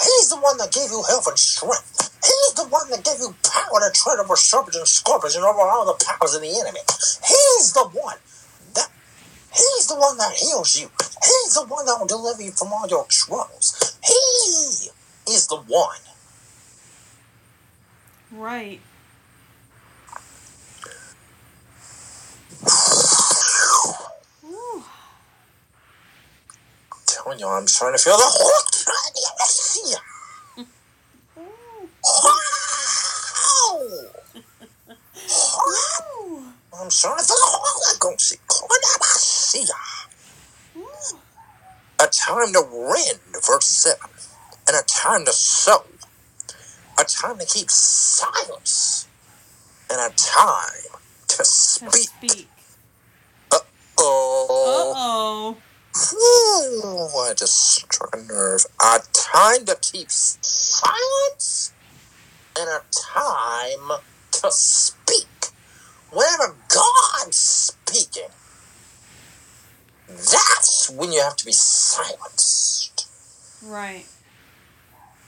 He's 0.00 0.28
the 0.30 0.40
one 0.40 0.56
that 0.58 0.72
gave 0.72 0.90
you 0.90 1.02
health 1.08 1.26
and 1.26 1.38
strength. 1.38 2.10
He's 2.22 2.54
the 2.54 2.68
one 2.68 2.90
that 2.90 3.04
gave 3.04 3.20
you 3.20 3.34
power 3.44 3.80
to 3.80 3.90
tread 3.94 4.18
over 4.18 4.36
serpents 4.36 4.76
and 4.76 4.88
scorpions 4.88 5.36
and 5.36 5.44
over 5.44 5.60
all 5.60 5.86
the 5.86 6.04
powers 6.04 6.34
of 6.34 6.42
the 6.42 6.48
enemy. 6.48 6.80
He's 7.24 7.72
the 7.72 7.88
one 7.92 8.16
that 8.74 8.88
He's 9.52 9.86
the 9.88 9.96
one 9.96 10.16
that 10.18 10.32
heals 10.34 10.78
you. 10.78 10.88
He's 11.24 11.54
the 11.54 11.64
one 11.66 11.86
that 11.86 11.96
will 11.98 12.06
deliver 12.06 12.42
you 12.42 12.52
from 12.52 12.72
all 12.72 12.86
your 12.88 13.06
troubles. 13.08 13.98
He 14.04 14.12
is 15.32 15.46
the 15.48 15.56
one. 15.56 15.96
Right. 18.30 18.80
Ooh. 24.44 24.84
Telling 27.28 27.40
I'm 27.50 27.66
starting 27.68 27.98
to 27.98 28.02
feel 28.02 28.16
the 28.16 28.22
whole 28.24 28.50
Ooh. 31.38 31.88
Wow! 32.24 32.40
Ooh. 35.68 36.42
I'm 36.72 36.90
to 37.20 37.26
feel 37.26 37.36
the 37.36 37.48
whole 37.48 37.98
Ooh. 40.76 41.18
A 42.00 42.06
time 42.06 42.52
to 42.54 42.60
rend, 42.60 43.20
verse 43.44 43.66
7, 43.66 43.98
and 44.66 44.76
a 44.76 44.82
time 44.86 45.26
to 45.26 45.32
sow, 45.32 45.84
a 46.98 47.04
time 47.04 47.38
to 47.38 47.44
keep 47.44 47.70
silence, 47.70 49.06
and 49.90 50.00
a 50.00 50.14
time 50.16 50.98
to 51.28 51.44
speak. 51.44 52.08
speak. 52.08 52.48
Oh, 53.52 54.94
Uh-oh. 54.94 55.56
Ooh, 56.12 57.08
I 57.18 57.32
just 57.36 57.56
struck 57.56 58.14
a 58.16 58.22
nerve. 58.22 58.66
A 58.82 59.00
time 59.12 59.64
to 59.66 59.76
keep 59.80 60.10
silence 60.10 61.72
and 62.58 62.68
a 62.68 62.80
time 62.92 63.98
to 64.32 64.50
speak. 64.50 65.26
Whenever 66.12 66.56
God's 66.68 67.36
speaking, 67.36 68.30
that's 70.08 70.90
when 70.90 71.12
you 71.12 71.20
have 71.20 71.36
to 71.36 71.44
be 71.44 71.52
silenced 71.52 73.06
Right. 73.62 74.06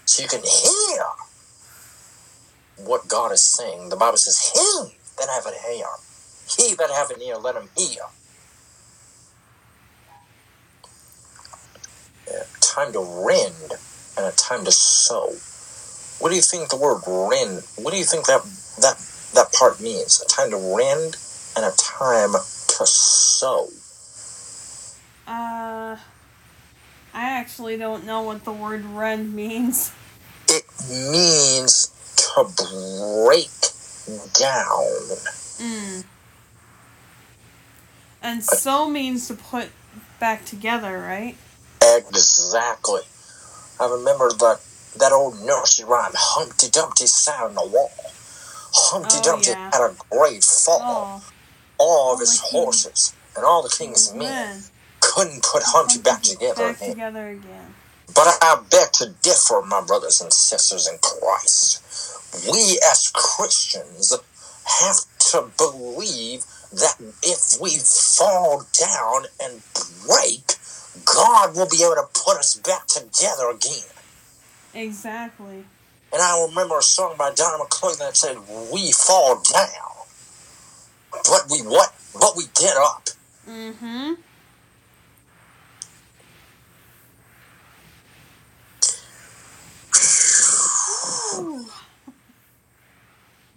so 0.07 0.23
you 0.23 0.29
can 0.29 0.41
hear 0.43 1.05
what 2.87 3.09
God 3.09 3.33
is 3.33 3.43
saying. 3.43 3.91
The 3.91 3.97
Bible 3.97 4.17
says, 4.17 4.39
He 4.55 4.97
that 5.19 5.29
have 5.29 5.47
an 5.47 5.55
ear, 5.77 5.87
he 6.57 6.75
that 6.75 6.91
have 6.91 7.11
an 7.11 7.21
ear, 7.21 7.37
let 7.37 7.57
him 7.57 7.69
hear. 7.77 8.03
Yeah, 12.27 12.45
time 12.71 12.93
to 12.93 13.01
rend 13.01 13.73
and 14.17 14.27
a 14.27 14.33
time 14.37 14.65
to 14.65 14.73
sow. 14.73 15.33
What 16.23 16.31
do 16.31 16.37
you 16.37 16.43
think 16.43 16.69
the 16.69 16.77
word 16.77 17.03
rend? 17.07 17.63
What 17.77 17.93
do 17.93 17.99
you 17.99 18.05
think 18.05 18.27
that 18.27 18.43
that 18.81 18.97
that 19.35 19.53
part 19.53 19.81
means? 19.81 20.23
A 20.23 20.29
time 20.29 20.51
to 20.51 20.77
rend 20.77 21.17
and 21.57 21.65
a 21.65 21.73
time 21.77 22.33
to 22.33 22.87
sow. 22.87 23.69
Uh, 25.27 25.97
I 27.13 27.31
actually 27.31 27.77
don't 27.77 28.05
know 28.05 28.23
what 28.23 28.45
the 28.45 28.53
word 28.53 28.85
rend 28.85 29.35
means. 29.35 29.93
It 30.49 30.65
means 30.89 31.93
to 32.17 32.45
break 32.45 33.51
down. 34.35 35.17
Mm. 35.59 36.05
And 38.23 38.45
so 38.45 38.89
means 38.89 39.29
to 39.29 39.35
put 39.35 39.71
back 40.19 40.45
together, 40.45 40.99
right? 40.99 41.37
Exactly. 41.99 43.01
I 43.81 43.87
remember 43.91 44.31
that 44.31 44.61
that 44.99 45.13
old 45.13 45.41
nursery 45.41 45.87
rhyme, 45.89 46.13
Humpty 46.15 46.69
Dumpty 46.71 47.07
sat 47.07 47.41
on 47.43 47.55
the 47.55 47.67
wall. 47.67 47.91
Humpty 48.73 49.17
Oh, 49.19 49.23
Dumpty 49.23 49.51
yeah. 49.51 49.71
had 49.73 49.83
a 49.83 49.95
great 50.11 50.43
fall. 50.45 51.23
Oh, 51.23 51.25
all 51.79 52.15
of 52.15 52.21
his 52.21 52.37
the 52.41 52.47
king- 52.51 52.63
horses 52.63 53.13
and 53.37 53.45
all 53.45 53.63
the 53.63 53.69
king's 53.71 54.13
men 54.13 54.63
couldn't 55.01 55.43
put 55.43 55.63
Humpty 55.65 55.99
back 56.01 56.23
together 56.23 56.67
Back 56.73 56.77
again. 56.77 56.91
together 56.91 57.29
again. 57.31 57.75
But 58.15 58.37
I 58.43 58.61
beg 58.71 58.93
to 58.95 59.11
differ, 59.23 59.63
my 59.63 59.81
brothers 59.81 60.21
and 60.21 60.33
sisters 60.33 60.87
in 60.89 60.99
Christ. 60.99 61.81
We 62.53 62.81
as 62.91 63.09
Christians 63.15 64.13
have 64.81 64.97
to 65.31 65.51
believe 65.57 66.45
that 66.73 66.97
if 67.23 67.61
we 67.61 67.79
fall 67.79 68.65
down 68.79 69.27
and 69.41 69.63
break, 70.07 70.50
God 71.21 71.55
will 71.55 71.69
be 71.69 71.83
able 71.85 71.97
to 71.97 72.09
put 72.15 72.39
us 72.39 72.57
back 72.57 72.87
together 72.87 73.51
again. 73.51 73.85
Exactly. 74.73 75.65
And 76.13 76.23
I 76.23 76.47
remember 76.49 76.79
a 76.79 76.83
song 76.83 77.15
by 77.19 77.31
Donnie 77.35 77.63
McClurkin 77.63 77.99
that 77.99 78.17
said, 78.17 78.39
"We 78.73 78.91
fall 78.93 79.43
down, 79.53 80.07
but 81.13 81.43
we 81.51 81.59
what? 81.59 81.93
But 82.19 82.37
we 82.37 82.45
get 82.55 82.77
up." 82.77 83.11
Mm-hmm. 83.47 84.15
Ooh. 91.39 91.67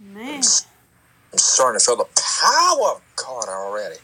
Man. 0.00 0.42
I'm 1.32 1.38
starting 1.38 1.80
to 1.80 1.84
feel 1.84 1.96
the 1.96 2.04
power 2.14 2.96
of 2.96 3.02
God 3.16 3.48
already. 3.48 3.96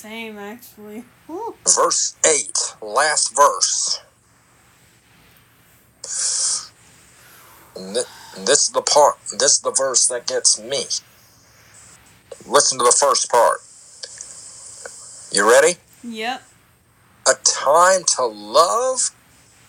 Same, 0.00 0.38
actually. 0.38 1.04
Ooh. 1.28 1.54
Verse 1.66 2.14
8, 2.26 2.74
last 2.80 3.36
verse. 3.36 4.00
And 7.76 7.94
thi- 7.94 8.10
and 8.34 8.46
this 8.46 8.64
is 8.64 8.70
the 8.70 8.80
part, 8.80 9.18
this 9.38 9.52
is 9.56 9.60
the 9.60 9.72
verse 9.72 10.06
that 10.08 10.26
gets 10.26 10.58
me. 10.58 10.86
Listen 12.46 12.78
to 12.78 12.84
the 12.84 12.96
first 12.98 13.30
part. 13.30 13.58
You 15.32 15.46
ready? 15.46 15.74
Yep. 16.02 16.44
A 17.28 17.34
time 17.44 18.04
to 18.16 18.24
love 18.24 19.10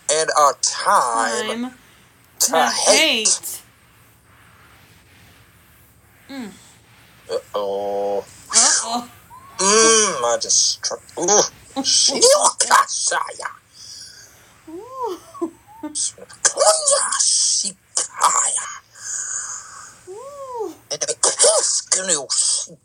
and 0.10 0.30
a 0.30 0.54
time, 0.62 1.62
Time 1.64 1.76
to, 2.40 2.46
to 2.52 2.68
hate. 2.90 3.28
hate. 3.28 3.62
Mm. 6.30 6.52
Uh-oh. 7.30 8.20
Uh-oh. 8.50 9.10
Mmm, 9.62 10.26
I 10.26 10.38
just. 10.42 10.82
Shiokasaya. 11.78 13.50
Ooh. 14.70 15.20
Kunya 15.84 17.06
shikaya. 17.22 18.70
Ooh. 20.10 20.74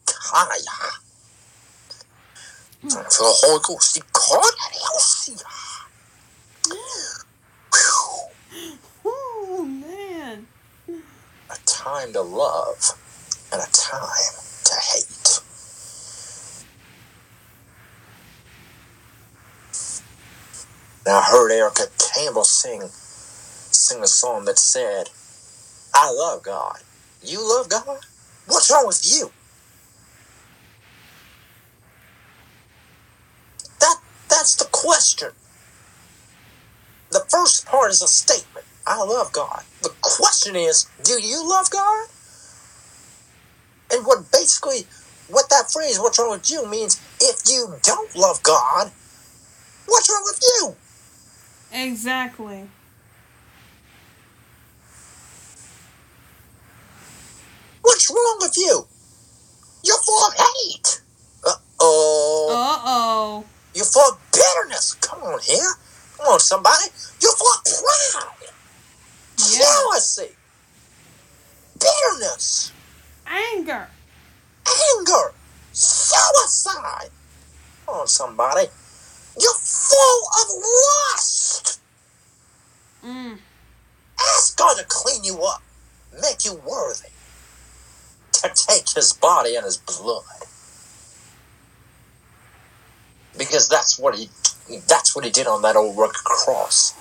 Kaya. 0.07 0.79
For 2.83 3.25
the 3.25 3.35
Holy 3.41 3.61
Ghost, 3.65 3.99
Oh 9.05 9.65
man. 9.65 10.47
A 11.51 11.57
time 11.67 12.13
to 12.13 12.23
love 12.23 12.95
and 13.53 13.63
a 13.63 13.67
time 13.73 14.35
to 14.65 14.75
hate. 14.75 15.41
Now 21.07 21.21
I 21.21 21.25
heard 21.31 21.53
Erica 21.53 21.85
Campbell 22.15 22.45
sing 22.45 22.83
sing 22.91 24.03
a 24.03 24.09
song 24.09 24.45
that 24.47 24.59
said, 24.59 25.11
I 25.95 26.11
love 26.13 26.43
God. 26.43 26.79
You 27.23 27.41
love 27.49 27.69
God? 27.69 28.01
What's 28.47 28.71
wrong 28.71 28.87
with 28.89 29.03
you? 29.05 29.31
That 33.81 33.97
that's 34.29 34.57
the 34.57 34.67
question. 34.73 35.31
The 37.13 37.25
first 37.31 37.67
part 37.67 37.91
is 37.93 38.03
a 38.03 38.09
statement. 38.09 38.67
I 38.87 39.03
love 39.05 39.33
God. 39.33 39.63
The 39.83 39.95
question 40.03 40.57
is, 40.57 40.89
do 41.05 41.23
you 41.23 41.49
love 41.49 41.71
God? 41.71 42.09
And 43.93 44.07
what 44.07 44.31
basically 44.33 44.87
what 45.29 45.51
that 45.51 45.71
phrase, 45.73 45.99
what's 46.01 46.19
wrong 46.19 46.33
with 46.33 46.51
you, 46.51 46.67
means 46.69 47.01
if 47.21 47.43
you 47.49 47.77
don't 47.83 48.17
love 48.17 48.43
God, 48.43 48.93
what's 49.87 50.11
wrong 50.11 50.25
with 50.27 50.41
you? 50.43 50.77
Exactly. 51.77 52.67
What's 57.83 58.11
wrong 58.11 58.39
with 58.41 58.57
you? 58.57 58.87
You're 59.85 60.03
full 60.03 60.27
of 60.27 60.35
hate. 60.35 61.03
Uh 61.47 61.53
oh. 61.81 62.49
Uh 62.51 62.81
oh. 62.87 63.45
You're 63.75 63.85
full 63.85 64.11
of 64.13 64.19
bitterness. 64.33 64.95
Come 64.95 65.23
on 65.23 65.39
here. 65.43 65.71
Come 66.17 66.27
on, 66.29 66.41
somebody. 66.41 66.87
You're 67.21 67.33
full 67.37 67.53
of 67.53 67.63
pride, 67.63 68.49
Yeah. 69.39 69.59
jealousy, 69.59 70.31
bitterness, 71.79 72.73
Anger. 73.27 73.87
anger, 74.67 75.33
suicide. 75.73 77.11
Come 77.85 77.97
on, 77.97 78.09
somebody. 78.09 78.67
You're 79.39 79.55
full 79.55 80.23
of 80.41 80.49
lust. 80.65 81.36
Mm. 83.07 83.39
Ask 84.19 84.59
God 84.59 84.77
to 84.79 84.85
clean 84.89 85.25
you 85.25 85.45
up, 85.45 85.63
make 86.21 86.45
you 86.45 86.55
worthy 86.55 87.11
to 88.33 88.51
take 88.55 88.91
his 88.91 89.13
body 89.13 89.57
and 89.57 89.65
his 89.65 89.77
blood. 89.77 90.25
Because 93.39 93.69
that's 93.69 93.99
what 93.99 94.17
he 94.17 94.31
that's 94.89 95.15
what 95.15 95.25
he 95.25 95.31
did 95.31 95.47
on 95.47 95.63
that 95.63 95.77
old 95.77 95.97
rugged 95.97 96.17
cross. 96.17 96.95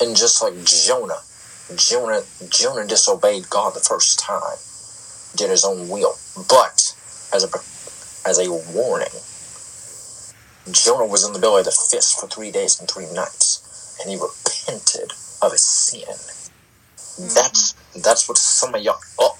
And 0.00 0.16
just 0.16 0.42
like 0.42 0.54
Jonah, 0.64 1.20
Jonah 1.76 2.22
Jonah 2.50 2.86
disobeyed 2.86 3.50
God 3.50 3.74
the 3.74 3.80
first 3.80 4.18
time, 4.20 4.58
did 5.34 5.50
his 5.50 5.64
own 5.64 5.88
will. 5.88 6.14
But 6.48 6.94
as 7.32 7.44
a 7.44 7.48
as 8.28 8.38
a 8.38 8.50
warning, 8.74 9.12
Jonah 10.72 11.06
was 11.06 11.26
in 11.26 11.32
the 11.32 11.38
belly 11.38 11.60
of 11.60 11.66
the 11.66 11.70
fish 11.90 12.14
for 12.14 12.28
three 12.28 12.50
days 12.50 12.78
and 12.80 12.90
three 12.90 13.06
nights, 13.12 13.96
and 14.00 14.10
he 14.10 14.16
repented 14.16 15.12
of 15.42 15.52
his 15.52 15.62
sin. 15.66 16.04
That's 17.34 17.74
that's 18.02 18.28
what 18.28 18.38
some 18.38 18.74
of 18.74 18.82
y'all. 18.82 18.98
Oh, 19.18 19.36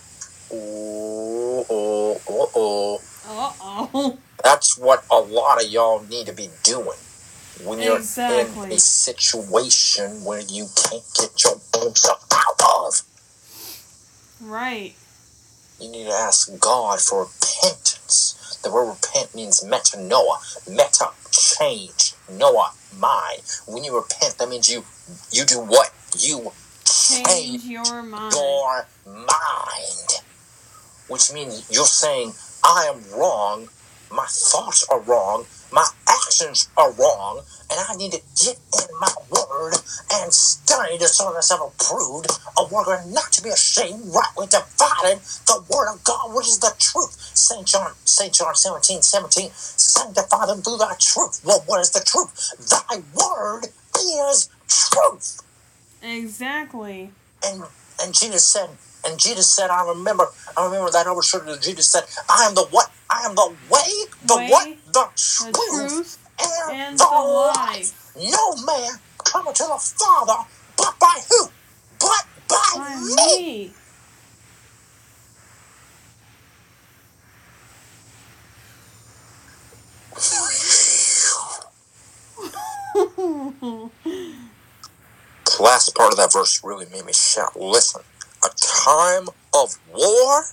oh, 0.53 1.67
oh, 1.71 2.21
oh, 2.29 2.51
oh. 2.55 3.01
Uh 3.29 3.53
oh. 3.61 4.19
That's 4.45 4.79
what 4.79 5.05
a 5.11 5.19
lot 5.19 5.63
of 5.63 5.69
y'all 5.71 6.03
need 6.05 6.27
to 6.27 6.33
be 6.33 6.49
doing 6.63 6.99
when 7.65 7.81
you're 7.81 7.97
in 7.97 8.47
a 8.71 8.79
situation 8.79 10.25
where 10.25 10.41
you 10.41 10.67
can't 10.77 11.03
get 11.19 11.43
your 11.43 11.57
bones 11.73 12.05
up 12.07 12.23
out 12.33 12.87
of. 12.87 13.03
Right. 14.41 14.95
You 15.81 15.91
need 15.91 16.05
to 16.05 16.13
ask 16.13 16.49
God 16.59 17.01
for 17.01 17.25
repentance. 17.25 18.59
The 18.63 18.73
word 18.73 18.89
repent 18.91 19.35
means 19.35 19.63
metanoia. 19.63 20.39
Meta, 20.69 21.11
change. 21.31 22.15
Noah, 22.31 22.73
mind. 22.99 23.43
When 23.67 23.85
you 23.85 23.95
repent, 23.97 24.39
that 24.39 24.49
means 24.49 24.69
you 24.69 24.85
you 25.33 25.45
do 25.45 25.61
what? 25.61 25.91
You 26.19 26.53
Change 26.85 27.27
change 27.27 27.65
your 27.65 28.03
mind. 28.03 28.33
your 28.35 28.87
mind. 29.07 30.09
Which 31.09 31.33
means 31.33 31.67
you're 31.71 31.85
saying, 31.85 32.33
I 32.65 32.91
am 32.93 33.03
wrong, 33.17 33.69
my 34.11 34.27
thoughts 34.29 34.87
are 34.91 35.01
wrong, 35.01 35.47
my 35.73 35.87
actions 36.09 36.69
are 36.77 36.93
wrong, 36.93 37.43
and 37.71 37.81
I 37.89 37.97
need 37.97 38.13
to 38.13 38.21
get 38.45 38.57
in 38.57 38.87
my 39.01 39.13
word 39.31 39.75
and 40.13 40.33
study 40.33 40.99
to 40.99 41.07
show 41.09 41.33
myself 41.33 41.75
approved, 41.75 42.31
a 42.59 42.67
worker 42.73 43.03
not 43.09 43.33
to 43.33 43.43
be 43.43 43.51
ashamed, 43.51 44.03
rightly 44.15 44.47
divided 44.47 45.21
the 45.47 45.65
word 45.71 45.93
of 45.93 46.03
God, 46.05 46.35
which 46.35 46.47
is 46.47 46.59
the 46.59 46.75
truth. 46.79 47.13
St. 47.35 47.67
John, 47.67 47.93
St. 48.05 48.33
John 48.33 48.55
17, 48.55 49.03
17, 49.03 49.51
sanctify 49.53 50.47
them 50.47 50.63
through 50.63 50.79
thy 50.79 50.95
truth. 51.01 51.41
Well, 51.45 51.63
what 51.67 51.81
is 51.81 51.91
the 51.91 52.01
truth? 52.01 52.33
Thy 52.71 53.03
word 53.15 53.69
is 53.99 54.49
truth. 54.69 55.43
Exactly. 56.03 57.11
And 57.45 57.65
and 58.03 58.15
Jesus 58.15 58.45
said, 58.47 58.71
and 59.07 59.19
Jesus 59.21 59.51
said, 59.51 59.71
I 59.71 59.87
remember, 59.89 60.27
I 60.57 60.67
remember 60.67 60.91
that 60.93 61.07
old 61.07 61.25
scripture 61.25 61.59
Jesus 61.61 61.91
said, 61.91 62.05
I 62.31 62.47
am 62.49 62.55
the 62.57 62.67
what? 62.71 62.91
I 63.11 63.27
am 63.27 63.35
the 63.37 63.57
way, 63.71 63.91
the 64.23 64.37
Way, 64.37 64.49
what? 64.51 64.69
The 64.93 65.07
The 65.41 65.53
truth, 65.53 65.91
truth 65.91 66.19
and, 66.41 66.81
and 66.81 66.99
the, 66.99 67.05
life. 67.05 67.57
life. 67.57 68.13
No 68.17 68.57
man 68.67 68.93
coming 69.25 69.55
to 69.55 69.65
the 69.65 69.81
Father 69.99 70.45
but 70.79 70.95
by 71.01 71.15
who? 71.31 71.49
But 72.01 72.27
by, 72.49 72.57
By 72.77 73.01
me. 73.01 73.67
me. 73.67 73.75
The 85.57 85.63
last 85.63 85.95
part 85.97 86.13
of 86.13 86.19
that 86.19 86.33
verse 86.33 86.61
really 86.65 86.87
made 86.93 87.05
me 87.07 87.13
shout. 87.13 87.57
Listen, 87.57 88.03
time 88.87 89.27
of 89.53 89.77
war 89.93 90.45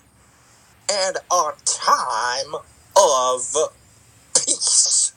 and 0.92 1.18
a 1.18 1.52
time 1.66 2.56
of 2.96 3.56
peace. 4.34 5.14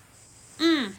mm. 0.59 0.93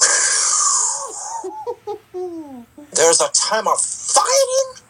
There's 2.94 3.20
a 3.20 3.28
time 3.34 3.68
of 3.68 3.78
fighting 3.78 4.82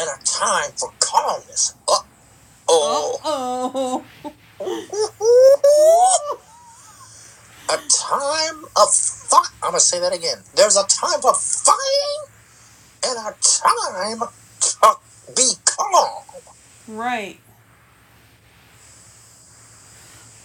and 0.00 0.08
a 0.08 0.18
time 0.24 0.72
for 0.76 0.92
calmness. 0.98 1.74
Uh 1.86 2.00
oh. 2.68 3.20
oh. 3.24 4.04
A 7.70 7.76
time 7.76 8.64
of 8.76 8.94
fight. 8.94 9.50
I'm 9.62 9.72
gonna 9.72 9.80
say 9.80 10.00
that 10.00 10.14
again. 10.14 10.38
There's 10.54 10.76
a 10.76 10.86
time 10.86 11.20
for 11.20 11.34
fighting 11.34 12.28
and 13.04 13.18
a 13.18 13.34
time 13.42 14.28
to 14.60 15.34
be 15.34 15.52
calm. 15.64 16.24
Right. 16.88 17.38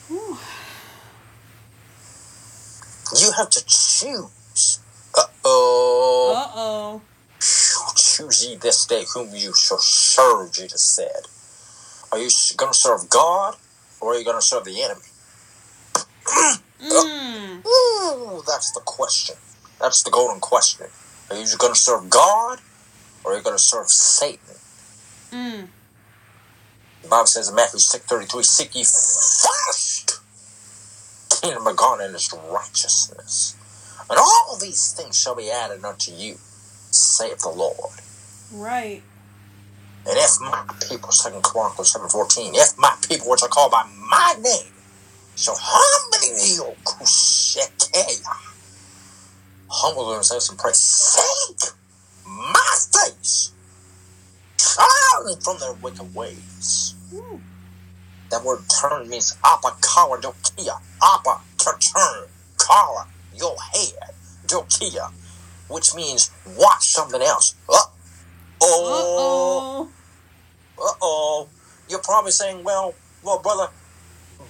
Whew. 0.07 0.37
You 3.19 3.31
have 3.37 3.49
to 3.51 3.63
choose. 3.65 4.79
Uh 5.15 5.23
oh. 5.45 6.33
Uh 6.35 6.51
oh. 6.55 7.01
Choose 7.95 8.45
ye 8.45 8.55
this 8.55 8.85
day 8.85 9.05
whom 9.13 9.29
you 9.35 9.53
shall 9.53 9.79
serve, 9.79 10.51
Jesus 10.53 10.81
said. 10.81 11.27
Are 12.11 12.19
you 12.19 12.29
going 12.57 12.71
to 12.71 12.77
serve 12.77 13.09
God 13.09 13.55
or 14.01 14.13
are 14.13 14.17
you 14.17 14.25
going 14.25 14.37
to 14.37 14.45
serve 14.45 14.65
the 14.65 14.81
enemy? 14.83 15.01
Mm. 16.81 17.65
Ooh, 17.65 18.43
that's 18.45 18.71
the 18.71 18.81
question. 18.85 19.35
That's 19.79 20.03
the 20.03 20.11
golden 20.11 20.39
question. 20.39 20.87
Are 21.33 21.39
you 21.39 21.57
going 21.57 21.73
to 21.73 21.79
serve 21.79 22.09
God 22.09 22.59
or 23.23 23.33
are 23.33 23.37
you 23.37 23.43
going 23.43 23.55
to 23.55 23.61
serve 23.61 23.87
Satan? 23.87 24.55
Mm. 25.31 25.67
The 27.01 27.07
Bible 27.09 27.25
says 27.25 27.49
in 27.49 27.55
Matthew 27.55 27.79
6.33, 27.79 28.45
Seek 28.45 28.75
ye 28.75 28.83
first 28.83 30.21
the 31.29 31.39
kingdom 31.41 31.65
of 31.65 31.75
God 31.75 32.01
and 32.01 32.13
his 32.13 32.31
righteousness. 32.51 33.57
And 34.09 34.19
all 34.19 34.57
these 34.61 34.93
things 34.93 35.19
shall 35.19 35.35
be 35.35 35.49
added 35.49 35.83
unto 35.83 36.11
you, 36.11 36.35
saith 36.91 37.39
the 37.39 37.49
Lord. 37.49 37.99
Right. 38.53 39.01
And 40.05 40.17
if 40.17 40.39
my 40.39 40.63
people, 40.87 41.11
Second 41.11 41.43
Chronicles 41.43 41.93
7.14, 41.93 42.51
if 42.53 42.77
my 42.77 42.95
people 43.07 43.29
which 43.31 43.41
are 43.41 43.49
called 43.49 43.71
by 43.71 43.89
my 44.07 44.35
name 44.39 44.71
shall 45.35 45.57
humble 45.57 46.37
Medio 46.37 46.75
Kushekeya. 46.85 48.52
Humble 49.69 50.13
themselves 50.13 50.49
and 50.49 50.59
pray. 50.59 50.71
Seek 50.73 51.71
my 52.27 52.75
face. 52.93 53.51
Turn 54.57 55.35
from 55.41 55.59
their 55.59 55.73
wicked 55.73 56.13
ways. 56.15 56.95
Ooh. 57.13 57.41
That 58.29 58.43
word 58.43 58.61
turn 58.81 59.09
means 59.09 59.35
apa 59.43 59.75
kara 59.81 60.19
dokia. 60.21 60.79
Apa 61.01 61.41
to 61.59 61.71
turn. 61.79 62.27
Kara, 62.57 63.07
your 63.35 63.55
head. 63.73 64.13
Dokia. 64.47 65.11
Which 65.69 65.93
means 65.95 66.31
watch 66.57 66.87
something 66.87 67.21
else. 67.21 67.55
Uh 67.69 67.77
oh. 68.61 69.89
Uh 70.79 70.93
oh. 71.01 71.47
You're 71.89 71.99
probably 71.99 72.31
saying, 72.31 72.63
well, 72.63 72.95
well, 73.23 73.39
brother, 73.39 73.67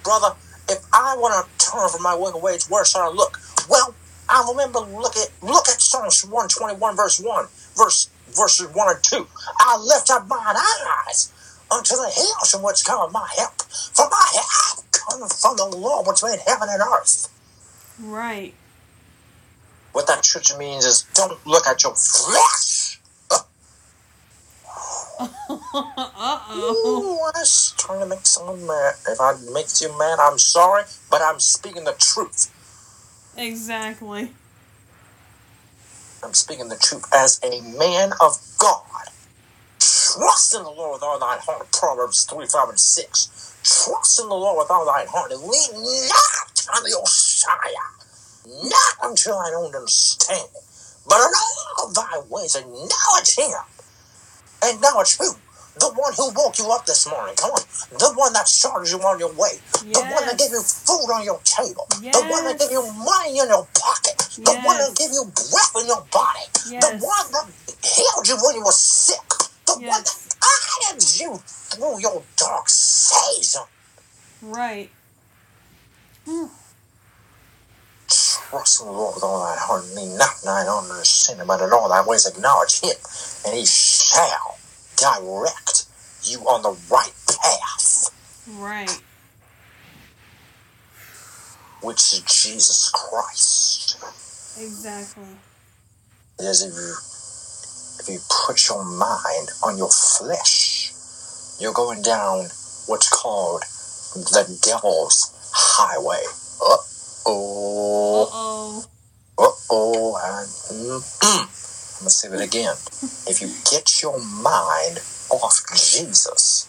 brother, 0.02 0.34
if 0.68 0.78
I 0.92 1.16
want 1.18 1.34
to 1.34 1.66
turn 1.66 1.88
from 1.88 2.02
my 2.02 2.14
wicked 2.14 2.40
ways, 2.42 2.70
where 2.70 2.84
should 2.84 3.00
I 3.02 3.08
look? 3.08 3.40
Well, 3.68 3.94
I 4.28 4.46
remember 4.48 4.80
look 4.80 5.16
at 5.16 5.30
look 5.42 5.68
at 5.68 5.80
Psalms 5.80 6.24
121, 6.24 6.96
verse 6.96 7.20
1, 7.20 7.46
verse 7.76 8.08
verses 8.34 8.68
1 8.74 8.88
and 8.88 9.02
2. 9.02 9.26
I 9.60 9.78
lift 9.78 10.10
up 10.10 10.26
mine 10.28 10.56
eyes 11.06 11.32
unto 11.70 11.94
the 11.94 12.10
hills 12.14 12.50
from 12.50 12.62
which 12.62 12.84
cometh 12.84 13.12
my 13.12 13.28
help. 13.36 13.62
For 13.62 14.08
my 14.10 14.26
help 14.32 14.84
cometh 14.92 15.40
from 15.40 15.56
the 15.56 15.66
Lord 15.66 16.06
which 16.06 16.22
made 16.22 16.40
heaven 16.46 16.68
and 16.70 16.82
earth. 16.82 17.28
Right. 18.00 18.54
What 19.92 20.06
that 20.08 20.24
scripture 20.24 20.58
means 20.58 20.84
is 20.84 21.06
don't 21.14 21.44
look 21.46 21.66
at 21.66 21.82
your 21.82 21.94
flesh. 21.94 23.00
Uh-oh. 25.20 26.84
Ooh, 26.86 27.24
I 27.24 27.38
was 27.38 27.74
trying 27.78 28.00
to 28.00 28.06
make 28.06 28.26
someone 28.26 28.66
mad. 28.66 28.94
If 29.08 29.20
I 29.20 29.34
make 29.52 29.66
you 29.80 29.96
mad, 29.96 30.18
I'm 30.18 30.38
sorry, 30.38 30.84
but 31.10 31.22
I'm 31.22 31.38
speaking 31.38 31.84
the 31.84 31.92
truth. 31.92 32.50
Exactly. 33.36 34.30
I'm 36.22 36.34
speaking 36.34 36.68
the 36.68 36.76
truth 36.76 37.06
as 37.14 37.40
a 37.44 37.60
man 37.78 38.12
of 38.20 38.38
God. 38.58 39.08
Trust 39.78 40.54
in 40.54 40.62
the 40.62 40.70
Lord 40.70 40.94
with 40.94 41.02
all 41.02 41.18
thine 41.18 41.38
heart. 41.40 41.70
Proverbs 41.72 42.24
3, 42.24 42.46
5, 42.46 42.68
and 42.70 42.80
6. 42.80 43.60
Trust 43.64 44.20
in 44.20 44.28
the 44.28 44.34
Lord 44.34 44.58
with 44.58 44.70
all 44.70 44.86
thine 44.86 45.06
heart 45.08 45.32
and 45.32 45.42
lean 45.42 46.08
not 46.08 46.76
on 46.76 46.88
your 46.88 47.06
sire, 47.06 47.90
not 48.46 49.10
unto 49.10 49.30
thine 49.30 49.54
own 49.54 49.74
understanding, 49.74 50.48
but 51.08 51.16
in 51.16 51.32
all 51.78 51.90
thy 51.92 52.20
ways 52.30 52.56
acknowledge 52.56 53.36
him. 53.36 53.60
Acknowledge 54.62 55.16
who? 55.18 55.32
The 55.78 55.90
one 55.90 56.12
who 56.14 56.30
woke 56.34 56.58
you 56.58 56.70
up 56.70 56.86
this 56.86 57.06
morning. 57.08 57.34
Come 57.36 57.50
on. 57.50 57.62
The 57.98 58.12
one 58.14 58.32
that 58.32 58.46
started 58.46 58.90
you 58.90 58.98
on 59.00 59.18
your 59.18 59.32
way. 59.34 59.58
The 59.82 60.00
one 60.00 60.24
that 60.26 60.38
gave 60.38 60.50
you 60.50 60.62
food 60.62 61.10
on 61.10 61.24
your 61.24 61.40
table. 61.42 61.86
The 61.90 62.22
one 62.30 62.44
that 62.44 62.58
gave 62.58 62.70
you 62.70 62.82
money 62.92 63.38
in 63.38 63.48
your 63.48 63.66
pocket. 63.74 64.16
The 64.38 64.54
one 64.62 64.78
that 64.78 64.94
gave 64.96 65.10
you 65.10 65.24
breath 65.24 65.74
in 65.80 65.86
your 65.86 66.06
body. 66.12 66.46
The 66.80 66.94
one 67.02 67.26
that 67.32 67.46
healed 67.82 68.28
you 68.28 68.36
when 68.38 68.54
you 68.56 68.64
were 68.64 68.72
sick. 68.72 69.18
The 69.66 69.74
one 69.74 70.02
that 70.02 70.14
guided 70.40 71.20
you 71.20 71.36
through 71.44 72.00
your 72.00 72.22
dark 72.36 72.68
season. 72.68 73.62
Right. 74.42 74.90
Trust 78.08 78.80
in 78.80 78.86
the 78.86 78.92
Lord 78.92 79.14
with 79.16 79.24
all 79.24 79.42
thine 79.42 79.58
heart 79.58 79.84
and 79.84 79.94
lean 79.94 80.16
not 80.16 80.30
on 80.30 80.44
thine 80.44 80.66
own 80.68 80.90
understanding, 80.90 81.46
but 81.46 81.60
in 81.60 81.72
all 81.72 81.88
thy 81.88 82.04
ways 82.06 82.26
acknowledge 82.26 82.80
him, 82.80 82.94
and 83.46 83.56
he 83.56 83.66
shall 83.66 84.53
direct 84.96 85.86
you 86.22 86.40
on 86.40 86.62
the 86.62 86.76
right 86.90 87.12
path, 87.26 88.10
Right. 88.48 89.00
which 91.82 92.00
is 92.14 92.20
Jesus 92.22 92.90
Christ. 92.94 93.96
Exactly. 94.58 95.24
Because 96.38 96.62
if 96.62 96.72
you 96.74 96.94
if 98.00 98.08
you 98.08 98.18
put 98.46 98.68
your 98.68 98.84
mind 98.84 99.48
on 99.64 99.78
your 99.78 99.90
flesh, 99.90 100.92
you're 101.60 101.72
going 101.72 102.02
down 102.02 102.48
what's 102.86 103.08
called 103.08 103.62
the 104.14 104.58
devil's 104.62 105.32
highway. 105.52 106.22
Uh 106.62 106.76
oh. 107.26 108.84
Uh-oh. 109.38 110.14
Uh 110.16 110.46
oh. 110.70 111.50
I'm 111.94 112.00
gonna 112.00 112.10
say 112.10 112.28
that 112.28 112.40
again. 112.40 112.74
If 113.26 113.40
you 113.40 113.48
get 113.70 114.02
your 114.02 114.18
mind 114.18 114.98
off 115.30 115.60
Jesus 115.74 116.68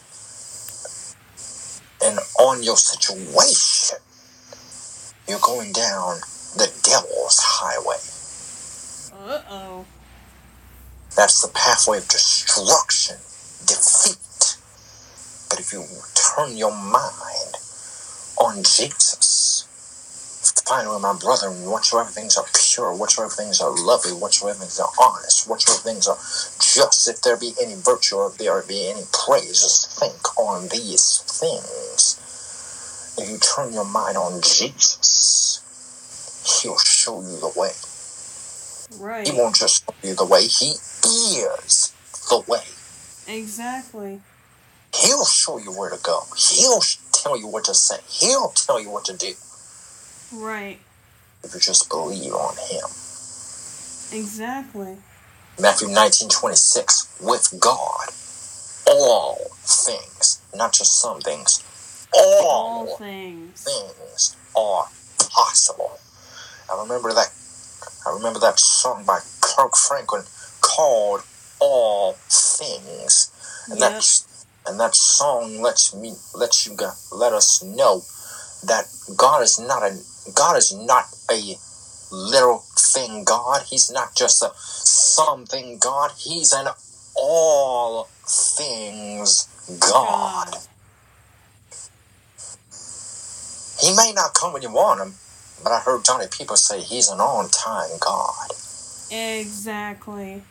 and 2.04 2.20
on 2.40 2.64
your 2.64 2.78
situation, 2.78 3.98
you're 5.28 5.40
going 5.40 5.74
down 5.74 6.20
the 6.56 6.72
devil's 6.84 7.40
highway. 7.42 8.00
Uh-oh. 9.12 9.86
That's 11.16 11.42
the 11.42 11.52
pathway 11.54 11.98
of 11.98 12.08
destruction, 12.08 13.18
defeat. 13.66 14.58
But 15.50 15.60
if 15.60 15.74
you 15.74 15.84
turn 16.14 16.56
your 16.56 16.72
mind 16.72 17.56
on 18.38 18.64
Jesus, 18.64 19.35
finally, 20.68 21.00
my 21.00 21.14
brother, 21.14 21.50
whatsoever 21.50 22.10
things 22.10 22.38
are 22.38 22.46
pure, 22.54 22.94
whatsoever 22.96 23.32
things 23.32 23.62
are 23.62 23.70
lovely, 23.70 24.12
whatsoever 24.12 24.58
things 24.60 24.80
are 24.80 24.90
honest, 25.02 25.48
whatsoever 25.48 25.82
things 25.82 26.08
are 26.08 26.18
just, 26.60 27.08
if 27.08 27.22
there 27.22 27.38
be 27.38 27.54
any 27.62 27.76
virtue 27.76 28.16
or 28.16 28.30
if 28.30 28.38
there 28.38 28.62
be 28.68 28.90
any 28.90 29.04
praise, 29.14 29.62
just 29.62 30.00
think 30.00 30.38
on 30.38 30.68
these 30.70 31.22
things. 31.40 32.22
If 33.18 33.30
you 33.30 33.38
turn 33.38 33.74
your 33.74 33.86
mind 33.86 34.18
on 34.18 34.42
Jesus, 34.42 35.62
He'll 36.62 36.78
show 36.78 37.22
you 37.22 37.40
the 37.40 37.54
way. 37.56 37.72
Right. 39.00 39.28
He 39.28 39.34
won't 39.34 39.56
just 39.56 39.86
show 39.86 40.10
you 40.10 40.16
the 40.16 40.26
way, 40.26 40.42
He 40.42 40.72
is 40.72 41.94
the 42.30 42.44
way. 42.48 42.64
Exactly. 43.28 44.22
He'll 44.96 45.26
show 45.26 45.58
you 45.60 45.72
where 45.72 45.90
to 45.90 46.00
go. 46.02 46.24
He'll 46.38 46.82
tell 47.12 47.38
you 47.38 47.48
what 47.48 47.66
to 47.66 47.74
say. 47.74 47.98
He'll 48.08 48.50
tell 48.50 48.82
you 48.82 48.90
what 48.90 49.06
to 49.06 49.16
do 49.16 49.34
Right. 50.36 50.80
if 51.44 51.54
you 51.54 51.60
just 51.60 51.90
believe 51.90 52.34
on 52.34 52.56
Him. 52.70 52.86
Exactly. 54.12 54.98
Matthew 55.60 55.88
19 55.88 56.30
26. 56.30 57.18
With 57.22 57.54
God, 57.60 58.10
all 58.88 59.38
things, 59.64 60.42
not 60.54 60.74
just 60.74 61.00
some 61.00 61.22
things, 61.22 61.64
all, 62.14 62.46
All 62.46 62.98
things. 62.98 63.64
things 63.64 64.36
are 64.56 64.86
possible. 65.30 65.98
I 66.72 66.82
remember 66.82 67.14
that. 67.14 67.30
I 68.08 68.12
remember 68.12 68.40
that 68.40 68.60
song 68.60 69.06
by 69.06 69.20
Kirk 69.42 69.76
Franklin 69.76 70.24
called 70.62 71.22
"All 71.60 72.14
Things," 72.30 73.32
and 73.70 73.80
Yep. 73.80 73.92
that 73.94 74.22
and 74.68 74.80
that 74.80 74.96
song 74.96 75.62
lets 75.62 75.94
me 75.94 76.16
lets 76.34 76.66
you 76.66 76.76
go, 76.76 76.92
let 77.12 77.34
us 77.34 77.62
know 77.64 78.04
that 78.64 78.86
God 79.16 79.42
is 79.44 79.58
not 79.60 79.84
a 79.84 79.98
God 80.34 80.58
is 80.58 80.74
not 80.74 81.06
a 81.30 81.58
little 82.12 82.64
thing 82.78 83.24
God. 83.24 83.64
He's 83.70 83.92
not 83.92 84.16
just 84.16 84.42
a 84.42 84.52
something 84.56 85.78
God. 85.80 86.12
He's 86.18 86.54
an 86.54 86.68
all 87.16 88.10
things 88.26 89.48
God. 89.80 90.48
God. 90.50 90.56
He 93.82 93.96
may 93.96 94.14
not 94.14 94.34
come 94.34 94.54
when 94.54 94.62
you 94.62 94.72
want 94.72 95.02
him, 95.02 95.14
but 95.64 95.72
I 95.72 95.80
heard 95.80 96.06
Johnny 96.06 96.26
People 96.32 96.56
say 96.56 96.82
he's 96.82 97.10
an 97.10 97.20
on 97.20 97.50
time 97.50 97.90
God. 98.00 98.52
Exactly. 99.12 100.42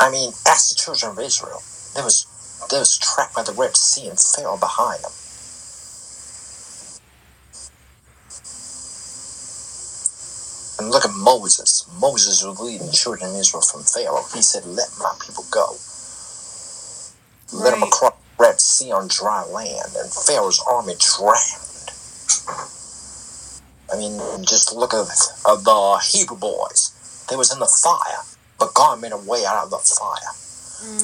I 0.00 0.10
mean, 0.10 0.32
ask 0.46 0.70
the 0.70 0.80
children 0.80 1.12
of 1.12 1.18
Israel. 1.18 1.62
They 1.94 2.02
was 2.02 2.26
they 2.70 2.78
was 2.78 2.98
trapped 2.98 3.34
by 3.34 3.42
the 3.42 3.52
Red 3.52 3.76
Sea 3.76 4.08
and 4.08 4.18
fell 4.18 4.56
behind 4.56 5.02
them. 5.04 5.12
And 10.78 10.90
look 10.90 11.04
at 11.04 11.14
Moses. 11.14 11.88
Moses 12.00 12.44
was 12.44 12.60
leading 12.60 12.86
the 12.88 12.92
children 12.92 13.30
of 13.30 13.36
Israel 13.36 13.62
from 13.62 13.82
Pharaoh. 13.84 14.24
He 14.34 14.42
said, 14.42 14.66
Let 14.66 14.90
my 14.98 15.14
people 15.24 15.44
go. 15.50 15.76
Let 17.52 17.72
them 17.72 17.82
Right. 17.82 17.88
across 17.88 18.12
the 18.38 18.44
Red 18.44 18.60
Sea 18.60 18.92
on 18.92 19.08
dry 19.08 19.44
land, 19.44 19.96
and 19.96 20.12
Pharaoh's 20.12 20.62
army 20.68 20.94
drowned. 20.98 21.90
I 23.92 23.96
mean, 23.98 24.44
just 24.46 24.74
look 24.74 24.94
at 24.94 25.06
the 25.44 26.00
Hebrew 26.12 26.38
boys. 26.38 26.92
They 27.30 27.36
was 27.36 27.52
in 27.52 27.60
the 27.60 27.66
fire, 27.66 28.22
but 28.58 28.74
God 28.74 29.00
made 29.00 29.12
a 29.12 29.18
way 29.18 29.44
out 29.46 29.64
of 29.64 29.70
the 29.70 29.78
fire. 29.78 30.34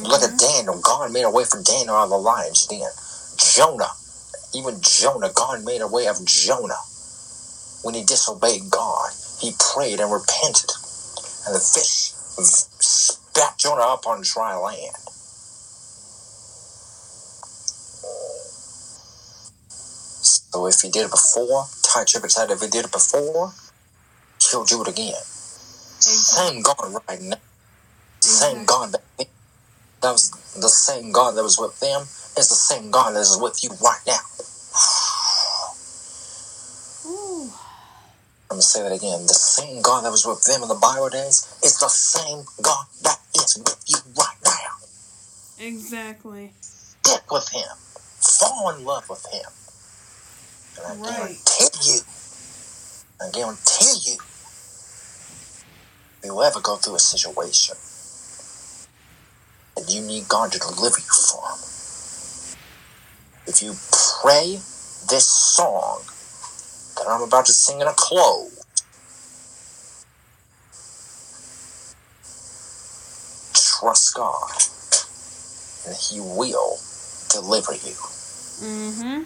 Look 0.04 0.22
at 0.22 0.30
mm-hmm. 0.30 0.36
Daniel. 0.38 0.80
God 0.82 1.12
made 1.12 1.24
a 1.24 1.30
way 1.30 1.44
for 1.44 1.62
Daniel 1.62 1.96
out 1.96 2.04
of 2.04 2.10
the 2.10 2.18
lion's 2.18 2.66
den. 2.66 2.90
Jonah, 3.38 3.92
even 4.54 4.80
Jonah, 4.82 5.30
God 5.34 5.64
made 5.64 5.82
a 5.82 5.88
way 5.88 6.06
of 6.08 6.24
Jonah. 6.26 6.80
When 7.82 7.94
he 7.94 8.04
disobeyed 8.04 8.70
God, 8.70 9.10
he 9.40 9.52
prayed 9.74 10.00
and 10.00 10.12
repented, 10.12 10.70
and 11.46 11.54
the 11.54 11.60
fish 11.60 12.12
spat 12.80 13.58
Jonah 13.58 13.82
up 13.82 14.06
on 14.06 14.22
dry 14.22 14.56
land. 14.56 14.96
So 20.10 20.66
if 20.66 20.80
he 20.82 20.90
did 20.90 21.06
it 21.06 21.10
before, 21.12 21.66
Tye 21.82 22.04
Tribbett 22.04 22.30
said 22.32 22.50
if 22.50 22.60
he 22.60 22.68
did 22.68 22.86
it 22.86 22.92
before, 22.92 23.52
he'll 24.50 24.64
do 24.64 24.82
it 24.82 24.88
again. 24.88 25.14
Same 26.18 26.62
God 26.62 26.94
right 27.08 27.20
now. 27.22 27.36
Same 28.20 28.64
God 28.66 28.92
that, 28.92 29.04
that 30.02 30.12
was 30.12 30.30
the 30.60 30.68
same 30.68 31.12
God 31.12 31.32
that 31.32 31.42
was 31.44 31.58
with 31.58 31.78
them 31.80 32.02
is 32.02 32.48
the 32.48 32.56
same 32.56 32.90
God 32.90 33.12
that 33.14 33.20
is 33.20 33.38
with 33.40 33.62
you 33.64 33.70
right 33.82 34.00
now. 34.06 34.20
I'm 38.50 38.56
gonna 38.56 38.62
say 38.62 38.82
that 38.82 38.92
again. 38.92 39.26
The 39.26 39.34
same 39.34 39.82
God 39.82 40.04
that 40.04 40.10
was 40.10 40.26
with 40.26 40.42
them 40.44 40.62
in 40.62 40.68
the 40.68 40.74
Bible 40.74 41.08
days 41.10 41.46
is 41.64 41.78
the 41.78 41.88
same 41.88 42.44
God 42.62 42.86
that 43.02 43.20
is 43.36 43.58
with 43.58 43.84
you 43.88 43.98
right 44.18 44.38
now. 44.44 44.88
Exactly. 45.66 46.52
Stick 46.60 47.30
with 47.30 47.48
Him. 47.50 47.68
Fall 48.20 48.70
in 48.76 48.84
love 48.84 49.08
with 49.08 49.24
Him. 49.32 49.50
And 50.78 50.86
I 50.86 50.96
Right. 50.96 51.16
guarantee 51.16 51.92
you, 51.92 52.00
I 53.22 53.30
guarantee 53.32 54.10
you, 54.10 54.18
if 56.22 56.26
you 56.26 56.42
ever 56.42 56.60
go 56.60 56.76
through 56.76 56.96
a 56.96 57.00
situation 57.00 57.76
that 59.76 59.90
you 59.90 60.02
need 60.02 60.28
God 60.28 60.52
to 60.52 60.58
deliver 60.58 60.98
you 60.98 61.14
from, 61.30 61.58
if 63.46 63.62
you 63.62 63.74
pray 64.22 64.60
this 65.10 65.28
song 65.28 66.04
that 67.00 67.08
I'm 67.08 67.22
about 67.22 67.46
to 67.46 67.52
sing 67.52 67.80
in 67.80 67.86
a 67.86 67.94
close, 67.96 68.60
trust 73.54 74.14
God, 74.14 74.50
and 75.86 75.96
He 75.96 76.20
will 76.20 76.76
deliver 77.30 77.72
you. 77.72 77.96
Mm-hmm. 78.60 79.22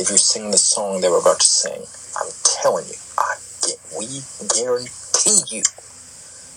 If 0.00 0.10
you 0.10 0.16
sing 0.16 0.50
the 0.50 0.58
song 0.58 1.00
they 1.00 1.10
were 1.10 1.18
about 1.18 1.40
to 1.40 1.46
sing, 1.46 1.82
I'm 2.18 2.32
telling 2.62 2.86
you, 2.86 2.94
I 3.18 3.36
get, 3.66 3.76
we 3.98 4.06
guarantee 4.56 5.54
you, 5.54 5.62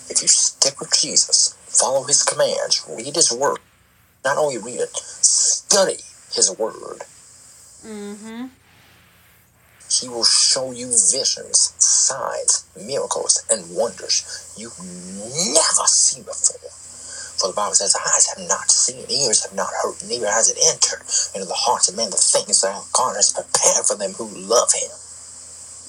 if 0.08 0.22
you 0.22 0.28
stick 0.28 0.80
with 0.80 0.90
Jesus, 0.98 1.54
follow 1.66 2.04
His 2.04 2.22
commands, 2.22 2.82
read 2.88 3.14
His 3.14 3.30
word, 3.30 3.58
not 4.24 4.38
only 4.38 4.56
read 4.56 4.80
it, 4.80 4.96
study 4.96 5.98
His 6.32 6.56
word, 6.58 7.02
Mm-hmm. 7.84 8.46
He 10.00 10.08
will 10.08 10.24
show 10.24 10.72
you 10.72 10.88
visions, 10.88 11.74
signs, 11.78 12.64
miracles, 12.76 13.44
and 13.50 13.76
wonders 13.76 14.54
you've 14.56 14.78
never 14.78 15.86
seen 15.86 16.24
before. 16.24 16.70
For 17.38 17.48
the 17.48 17.54
Bible 17.54 17.74
says, 17.74 17.96
eyes 17.96 18.28
have 18.32 18.48
not 18.48 18.70
seen, 18.70 19.04
ears 19.10 19.42
have 19.44 19.54
not 19.54 19.68
heard, 19.82 20.00
neither 20.06 20.30
has 20.30 20.48
it 20.48 20.58
entered 20.62 21.02
into 21.34 21.46
the 21.46 21.58
hearts 21.58 21.88
of 21.88 21.96
men 21.96 22.10
the 22.10 22.16
things 22.16 22.62
that 22.62 22.78
God 22.92 23.16
has 23.16 23.32
prepared 23.32 23.84
for 23.84 23.96
them 23.96 24.12
who 24.14 24.30
love 24.30 24.72
Him. 24.72 24.94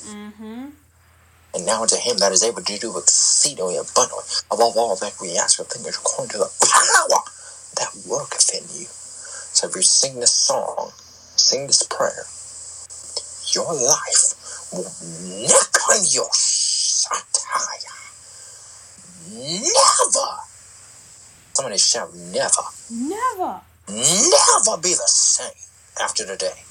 Mm-hmm. 0.04 0.66
And 1.54 1.66
now 1.66 1.84
unto 1.84 1.96
Him 1.96 2.18
that 2.18 2.32
is 2.32 2.44
able 2.44 2.62
to 2.62 2.80
do 2.80 2.98
exceedingly 2.98 3.78
abundantly 3.78 4.26
above 4.50 4.76
all 4.76 4.96
that 4.98 5.16
we 5.22 5.38
ask 5.38 5.60
or 5.60 5.64
think 5.64 5.88
according 5.88 6.32
to 6.34 6.40
the 6.40 6.52
power 6.60 7.22
that 7.78 7.94
worketh 8.10 8.50
in 8.52 8.66
you. 8.74 8.90
So 9.54 9.70
if 9.70 9.76
you 9.76 9.84
sing 9.84 10.20
this 10.20 10.34
song, 10.34 10.92
sing 11.38 11.68
this 11.68 11.84
prayer, 11.84 12.26
your 13.56 13.74
life 13.74 14.34
will 14.72 14.92
never 15.24 16.06
your 16.12 16.30
satire. 16.32 17.92
Never. 19.32 20.30
Somebody 21.54 21.78
shout 21.78 22.14
never. 22.16 22.64
Never. 22.90 23.62
Never 23.90 24.78
be 24.82 24.90
the 24.90 25.08
same 25.08 25.52
after 26.02 26.26
today. 26.26 26.64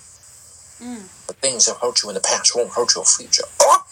Mm. 0.80 1.26
The 1.28 1.34
things 1.34 1.66
that 1.66 1.76
hurt 1.76 2.02
you 2.02 2.08
in 2.08 2.14
the 2.14 2.20
past 2.20 2.56
won't 2.56 2.72
hurt 2.72 2.94
your 2.94 3.04
future. 3.04 3.44
Oh, 3.60 3.84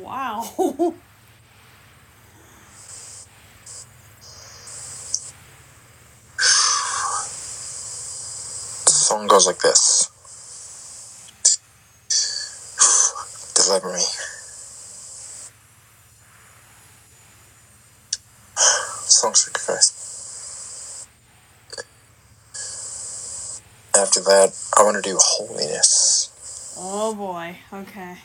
Wow. 0.00 0.94
The 8.84 8.94
song 8.94 9.26
goes 9.26 9.46
like 9.46 9.58
this 9.58 10.10
Deliver 13.54 13.92
me. 13.92 14.04
Songs 19.06 19.48
like 19.48 19.66
this. 19.66 21.06
After 24.18 24.30
that, 24.30 24.50
I 24.76 24.82
want 24.82 24.96
to 24.96 25.02
do 25.02 25.16
holiness. 25.20 26.74
oh 26.76 27.14
boy. 27.14 27.56
Okay. 27.72 28.16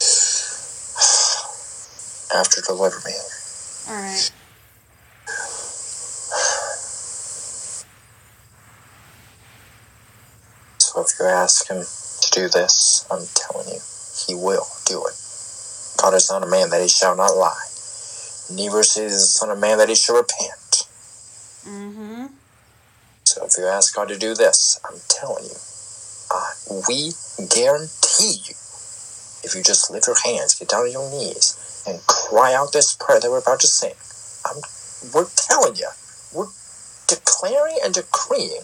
After 2.38 2.60
deliver 2.62 3.00
me. 3.04 3.14
All 3.88 3.96
right. 3.96 4.30
So 10.78 11.00
if 11.00 11.08
you 11.18 11.26
ask 11.26 11.68
him 11.68 11.82
to 11.82 12.30
do 12.30 12.48
this, 12.48 13.04
I'm 13.10 13.26
telling 13.34 13.66
you, 13.74 13.80
he 14.24 14.36
will 14.36 14.68
do 14.86 15.04
it. 15.04 15.14
God 16.00 16.14
is 16.14 16.30
not 16.30 16.44
a 16.44 16.46
man 16.46 16.70
that 16.70 16.80
he 16.80 16.86
shall 16.88 17.16
not 17.16 17.36
lie. 17.36 17.66
Neither 18.52 18.78
is 18.80 18.94
he 18.94 19.02
the 19.02 19.10
son 19.10 19.50
of 19.50 19.58
man 19.58 19.78
that 19.78 19.88
he 19.88 19.96
shall 19.96 20.14
repent. 20.14 20.86
Mm-hmm. 21.66 22.07
You 23.58 23.66
ask 23.66 23.92
God 23.92 24.06
to 24.08 24.16
do 24.16 24.36
this, 24.36 24.78
I'm 24.84 25.00
telling 25.08 25.42
you, 25.42 25.56
uh, 26.30 26.52
we 26.88 27.10
guarantee 27.50 28.38
you, 28.46 28.54
if 29.42 29.52
you 29.56 29.64
just 29.64 29.90
lift 29.90 30.06
your 30.06 30.14
hands, 30.24 30.54
get 30.54 30.68
down 30.68 30.82
on 30.82 30.92
your 30.92 31.10
knees, 31.10 31.82
and 31.84 32.00
cry 32.06 32.54
out 32.54 32.72
this 32.72 32.94
prayer 32.94 33.18
that 33.18 33.28
we're 33.28 33.40
about 33.40 33.58
to 33.60 33.66
sing, 33.66 33.94
I'm, 34.46 34.62
we're 35.12 35.26
telling 35.34 35.74
you, 35.74 35.88
we're 36.32 36.52
declaring 37.08 37.78
and 37.82 37.92
decreeing, 37.92 38.62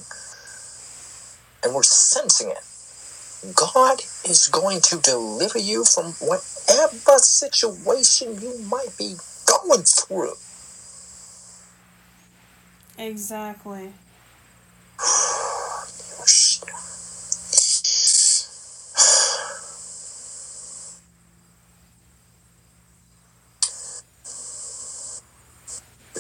and 1.65 1.75
we're 1.75 1.83
sensing 1.83 2.51
it. 2.51 2.63
God 3.57 4.01
is 4.25 4.47
going 4.47 4.81
to 4.83 4.99
deliver 4.99 5.59
you 5.59 5.85
from 5.85 6.13
whatever 6.21 7.19
situation 7.19 8.41
you 8.41 8.59
might 8.71 8.97
be 8.97 9.17
going 9.45 9.83
through. 9.83 10.35
Exactly. 12.97 13.93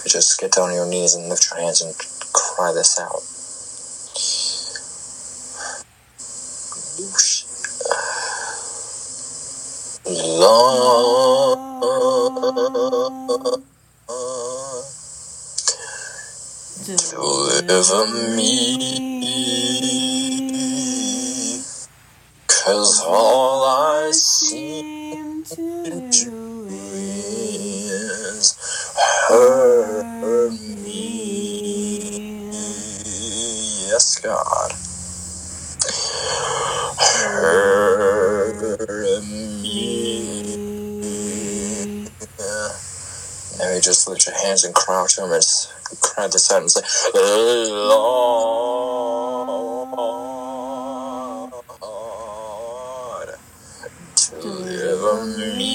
Just 0.08 0.40
get 0.40 0.52
down 0.52 0.70
on 0.70 0.74
your 0.74 0.86
knees 0.86 1.14
and 1.14 1.28
lift 1.28 1.48
your 1.50 1.60
hands 1.60 1.80
and 1.82 1.94
cry 2.32 2.72
this 2.72 2.98
out. 3.00 3.22
Lord, 10.06 11.58
deliver 16.84 18.06
me, 18.36 18.76
cause 22.46 23.00
all 23.06 23.64
I 23.64 24.10
see 24.12 24.73
just 43.84 44.08
lift 44.08 44.26
your 44.26 44.36
hands 44.36 44.64
and 44.64 44.74
crouch 44.74 45.16
them 45.16 45.32
and 45.32 45.42
cry 46.02 46.26
this 46.28 46.50
out 46.52 46.62
and 46.62 46.70
say, 46.72 46.82
Lord, 47.14 48.00
deliver 54.42 55.26
me. 55.48 55.66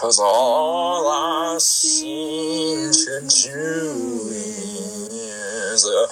Cause 0.00 0.20
all 0.20 1.08
I 1.08 1.58
seem 1.60 2.92
to 2.92 3.20
do 3.44 4.30
is 4.32 5.86
uh, 5.86 6.06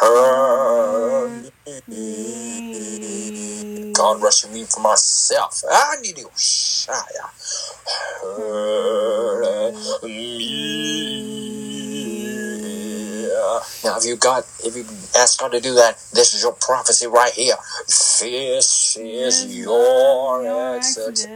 hurt 0.00 1.50
me. 1.88 2.57
God 3.98 4.22
rescue 4.22 4.52
me 4.52 4.64
for 4.64 4.80
myself. 4.80 5.64
I 5.70 5.96
need 6.02 6.18
you, 6.18 6.30
Shia. 6.36 7.30
Hurt 8.22 10.02
me. 10.04 11.27
Now, 13.84 13.96
if 13.98 14.04
you 14.04 14.16
got, 14.16 14.44
if 14.64 14.76
you 14.76 14.84
ask 15.18 15.40
God 15.40 15.52
to 15.52 15.60
do 15.60 15.74
that, 15.74 15.96
this 16.12 16.34
is 16.34 16.42
your 16.42 16.52
prophecy 16.52 17.06
right 17.06 17.32
here. 17.32 17.56
This 17.86 18.96
is 19.00 19.56
your 19.56 20.44
exodus. 20.76 21.28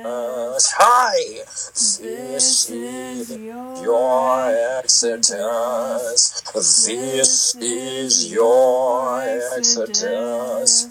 Hi. 0.77 1.45
This 1.75 2.71
is 2.71 3.39
your 3.83 4.49
exodus. 4.81 6.43
This 6.55 7.57
is 7.61 8.33
your 8.33 9.23
exodus. 9.23 10.87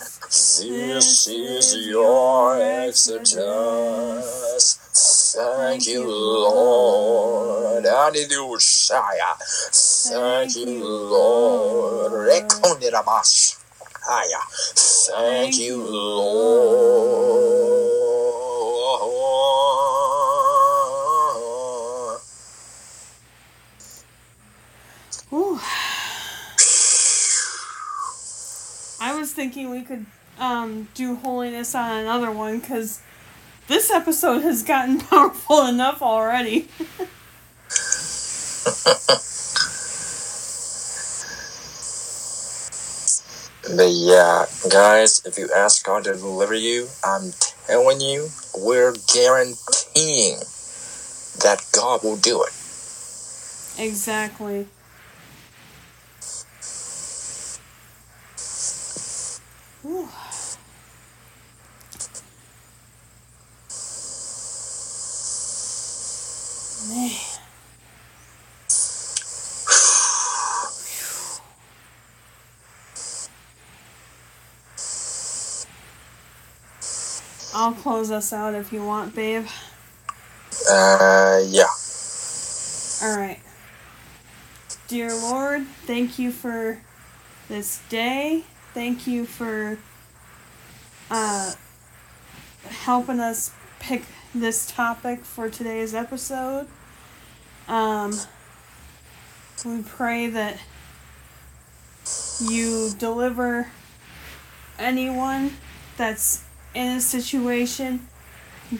This 0.60 1.28
is 1.28 1.88
your 1.88 2.62
exodus. 2.62 3.32
Thank 4.94 5.88
you, 5.88 6.06
Lord. 6.06 7.86
Hallelujah. 7.86 9.38
Thank 9.40 10.56
you, 10.58 10.86
Lord. 10.86 12.12
Rekondirabashaya. 12.12 14.42
Thank 15.16 15.58
you, 15.58 15.78
Lord. 15.78 16.82
Ooh. 25.34 25.58
I 29.00 29.16
was 29.18 29.32
thinking 29.32 29.70
we 29.70 29.84
could 29.84 30.06
um, 30.38 30.90
do 30.94 31.16
holiness 31.16 31.74
on 31.74 32.00
another 32.00 32.32
one 32.32 32.60
because 32.60 33.00
this 33.72 33.90
episode 33.90 34.42
has 34.42 34.64
gotten 34.64 35.00
powerful 35.10 35.66
enough 35.66 36.02
already. 36.02 36.68
But 43.64 43.92
yeah, 43.92 44.46
guys, 44.70 45.22
if 45.26 45.38
you 45.38 45.50
ask 45.56 45.86
God 45.86 46.04
to 46.04 46.14
deliver 46.14 46.54
you, 46.54 46.88
I'm 47.04 47.32
telling 47.66 48.02
you, 48.02 48.28
we're 48.58 48.94
guaranteeing 49.14 50.40
that 51.40 51.66
God 51.72 52.04
will 52.04 52.18
do 52.18 52.44
it. 52.44 52.52
Exactly. 53.80 54.68
Ooh. 59.86 60.10
Man. 66.92 67.12
I'll 77.54 77.74
close 77.74 78.12
us 78.12 78.32
out 78.34 78.56
if 78.56 78.72
you 78.74 78.84
want, 78.84 79.14
babe. 79.14 79.46
Uh, 80.70 81.42
yeah. 81.48 81.68
All 83.04 83.18
right. 83.18 83.40
Dear 84.88 85.14
Lord, 85.14 85.66
thank 85.86 86.20
you 86.20 86.32
for 86.32 86.80
this 87.48 87.82
day. 87.90 88.44
Thank 88.74 89.08
you 89.08 89.26
for 89.26 89.78
uh, 91.10 91.54
helping 92.68 93.20
us 93.20 93.52
pick 93.80 94.04
this 94.34 94.66
topic 94.72 95.26
for 95.26 95.50
today's 95.50 95.94
episode. 95.94 96.68
Um, 97.72 98.12
we 99.64 99.82
pray 99.84 100.28
that 100.28 100.58
you 102.42 102.92
deliver 103.00 103.70
anyone 104.78 105.54
that's 105.96 106.44
in 106.74 106.98
a 106.98 107.02
situation, 107.02 108.10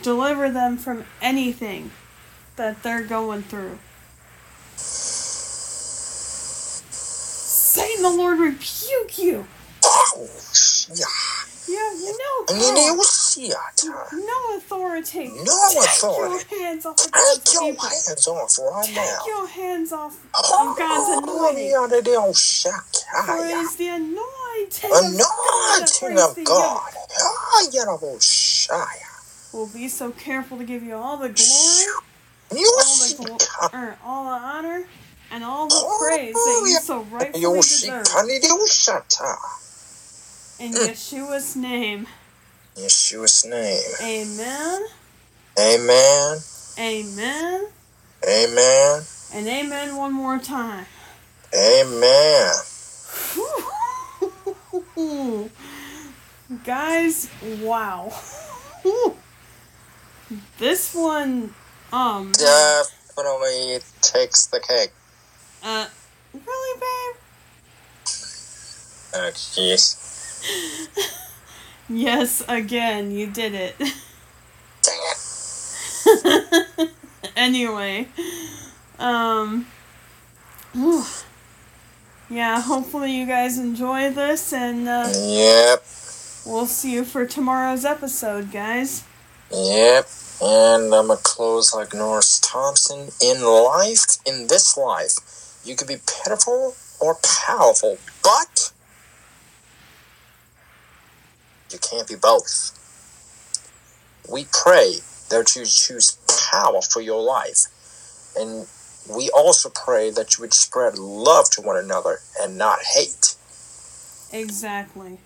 deliver 0.02 0.50
them 0.50 0.76
from 0.76 1.06
anything 1.22 1.92
that 2.58 2.84
they're 2.84 3.04
going 3.04 3.44
through. 3.44 3.80
Satan, 7.72 8.04
the 8.04 8.10
Lord 8.10 8.40
rebuke 8.40 9.18
you. 9.18 9.48
Oh, 9.86 10.28
yeah. 10.94 11.06
Yeah, 11.68 11.92
no 11.96 12.46
And 12.50 12.60
then 12.62 12.78
power, 12.78 12.94
it 12.94 12.98
was 12.98 13.34
theater. 13.36 14.06
no 14.14 14.58
authority. 14.58 15.30
No 15.46 15.70
Take 15.70 15.84
authority. 15.86 16.46
your 16.52 16.60
hands 16.60 16.86
off 16.86 16.98
of 17.06 17.14
Take 17.14 17.54
your 17.54 17.64
people. 17.64 17.90
hands 17.90 18.28
off 18.28 18.58
right 18.60 18.86
Take 18.88 18.96
now. 18.96 19.26
your 19.28 19.48
hands 19.48 19.92
off 19.94 20.18
Oh, 20.36 20.70
of 20.72 20.78
God's 20.78 21.10
anointing. 21.10 21.70
yeah, 21.72 21.88
the 21.88 22.02
deal, 22.04 22.34
For 22.34 23.46
it 23.46 23.52
Shakaya. 23.52 23.62
is 23.64 23.76
the 23.78 23.88
anointing 23.88 24.92
of 24.92 25.18
God 25.18 25.84
Anointing 25.84 26.18
of 26.20 26.36
the 26.36 26.46
God. 26.46 26.92
Ah, 27.22 27.64
yeah, 27.72 27.86
the 27.86 28.20
We'll 29.54 29.68
be 29.68 29.88
so 29.90 30.12
careful 30.12 30.58
to 30.60 30.66
give 30.66 30.84
you 30.84 30.96
all 30.96 31.18
the 31.18 31.30
glory, 31.30 31.86
You 32.54 32.76
all 32.80 32.98
the 32.98 33.16
glo- 33.16 33.38
or 33.74 33.98
all 34.04 34.26
the 34.26 34.46
honor, 34.46 34.86
and 35.32 35.44
all 35.44 35.70
the 35.70 35.82
praise 35.98 36.46
that 36.46 36.62
you 36.62 36.76
so 36.78 37.04
rightfully 37.04 37.64
deserve. 37.64 38.08
In 40.62 40.74
Yeshua's 40.74 41.56
name, 41.56 42.06
Yeshua's 42.78 43.44
name. 43.46 43.82
amen, 44.00 44.86
Amen. 45.58 46.38
amen, 46.78 47.68
Amen. 48.24 49.02
and 49.34 49.48
amen 49.48 49.96
one 49.96 50.14
more 50.14 50.38
time. 50.38 50.86
Amen. 51.56 52.54
Guys, 56.64 57.28
wow. 57.64 58.14
this 60.60 60.94
one, 60.94 61.56
um, 61.92 62.32
Definitely 62.34 63.80
takes 64.02 64.46
the 64.46 64.60
cake. 64.60 64.92
uh, 65.64 65.88
really, 66.34 66.80
babe? 66.80 67.16
Oh, 69.14 69.30
jeez. 69.34 69.98
Yes, 71.90 72.42
again, 72.48 73.12
you 73.12 73.28
did 73.28 73.54
it. 73.54 73.76
Dang 74.82 75.00
it. 76.08 76.90
anyway, 77.36 78.08
um, 78.98 79.68
whew. 80.74 81.04
yeah, 82.30 82.62
hopefully 82.62 83.12
you 83.12 83.26
guys 83.26 83.58
enjoy 83.58 84.10
this, 84.10 84.54
and 84.54 84.88
uh, 84.88 85.12
Yep. 85.14 85.84
we'll 86.46 86.66
see 86.66 86.94
you 86.94 87.04
for 87.04 87.26
tomorrow's 87.26 87.84
episode, 87.84 88.52
guys. 88.52 89.04
Yep. 89.52 90.08
And 90.42 90.84
I'm 90.96 91.08
gonna 91.08 91.18
close 91.22 91.74
like 91.74 91.94
Norris 91.94 92.40
Thompson. 92.40 93.10
In 93.22 93.44
life, 93.44 94.18
in 94.26 94.48
this 94.48 94.76
life, 94.78 95.18
you 95.66 95.76
could 95.76 95.88
be 95.88 95.98
pitiful 96.24 96.74
or 97.00 97.16
powerful, 97.46 97.98
but 98.24 98.61
you 101.74 101.80
can't 101.80 102.08
be 102.08 102.16
both. 102.16 102.78
We 104.32 104.46
pray 104.52 104.96
that 105.30 105.56
you 105.56 105.66
choose 105.66 106.18
power 106.52 106.82
for 106.82 107.02
your 107.02 107.22
life. 107.22 107.66
And 108.38 108.68
we 109.10 109.30
also 109.36 109.70
pray 109.70 110.12
that 110.12 110.38
you 110.38 110.42
would 110.42 110.54
spread 110.54 110.98
love 110.98 111.50
to 111.52 111.62
one 111.62 111.78
another 111.78 112.20
and 112.40 112.58
not 112.58 112.80
hate. 112.96 113.36
Exactly. 114.32 115.18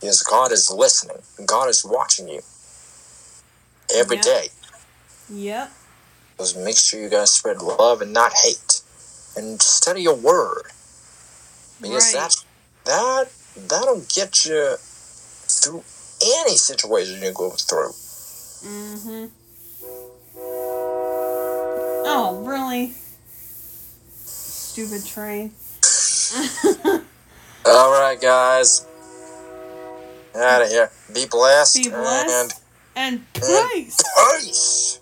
Because 0.00 0.22
God 0.22 0.52
is 0.52 0.70
listening. 0.70 1.18
God 1.46 1.68
is 1.68 1.84
watching 1.84 2.28
you 2.28 2.40
every 3.94 4.16
Yeah. 4.16 4.22
day. 4.22 4.48
Yep. 5.30 5.72
Just 6.38 6.56
make 6.56 6.76
sure 6.76 7.00
you 7.00 7.08
guys 7.08 7.30
spread 7.30 7.60
love 7.62 8.00
and 8.00 8.12
not 8.12 8.32
hate, 8.42 8.80
and 9.36 9.60
study 9.60 10.02
your 10.02 10.14
word 10.16 10.62
because 11.80 12.12
Right. 12.12 12.22
that's 12.22 12.44
that 12.84 13.30
that'll 13.68 14.00
get 14.14 14.46
you 14.46 14.76
through 15.58 15.82
any 16.22 16.56
situation 16.56 17.22
you 17.22 17.32
go 17.32 17.50
through. 17.50 17.92
Mm-hmm. 18.68 19.26
Oh, 22.06 22.42
really? 22.44 22.92
Stupid 24.24 25.04
train. 25.06 25.52
All 27.66 27.90
right, 27.90 28.18
guys, 28.20 28.86
out 30.36 30.62
of 30.62 30.68
here. 30.68 30.90
Be 31.12 31.26
blessed, 31.26 31.76
Be 31.76 31.90
and 31.90 31.92
blessed 31.92 32.62
and 32.96 33.32
peace. 33.34 34.02
peace. 34.40 34.99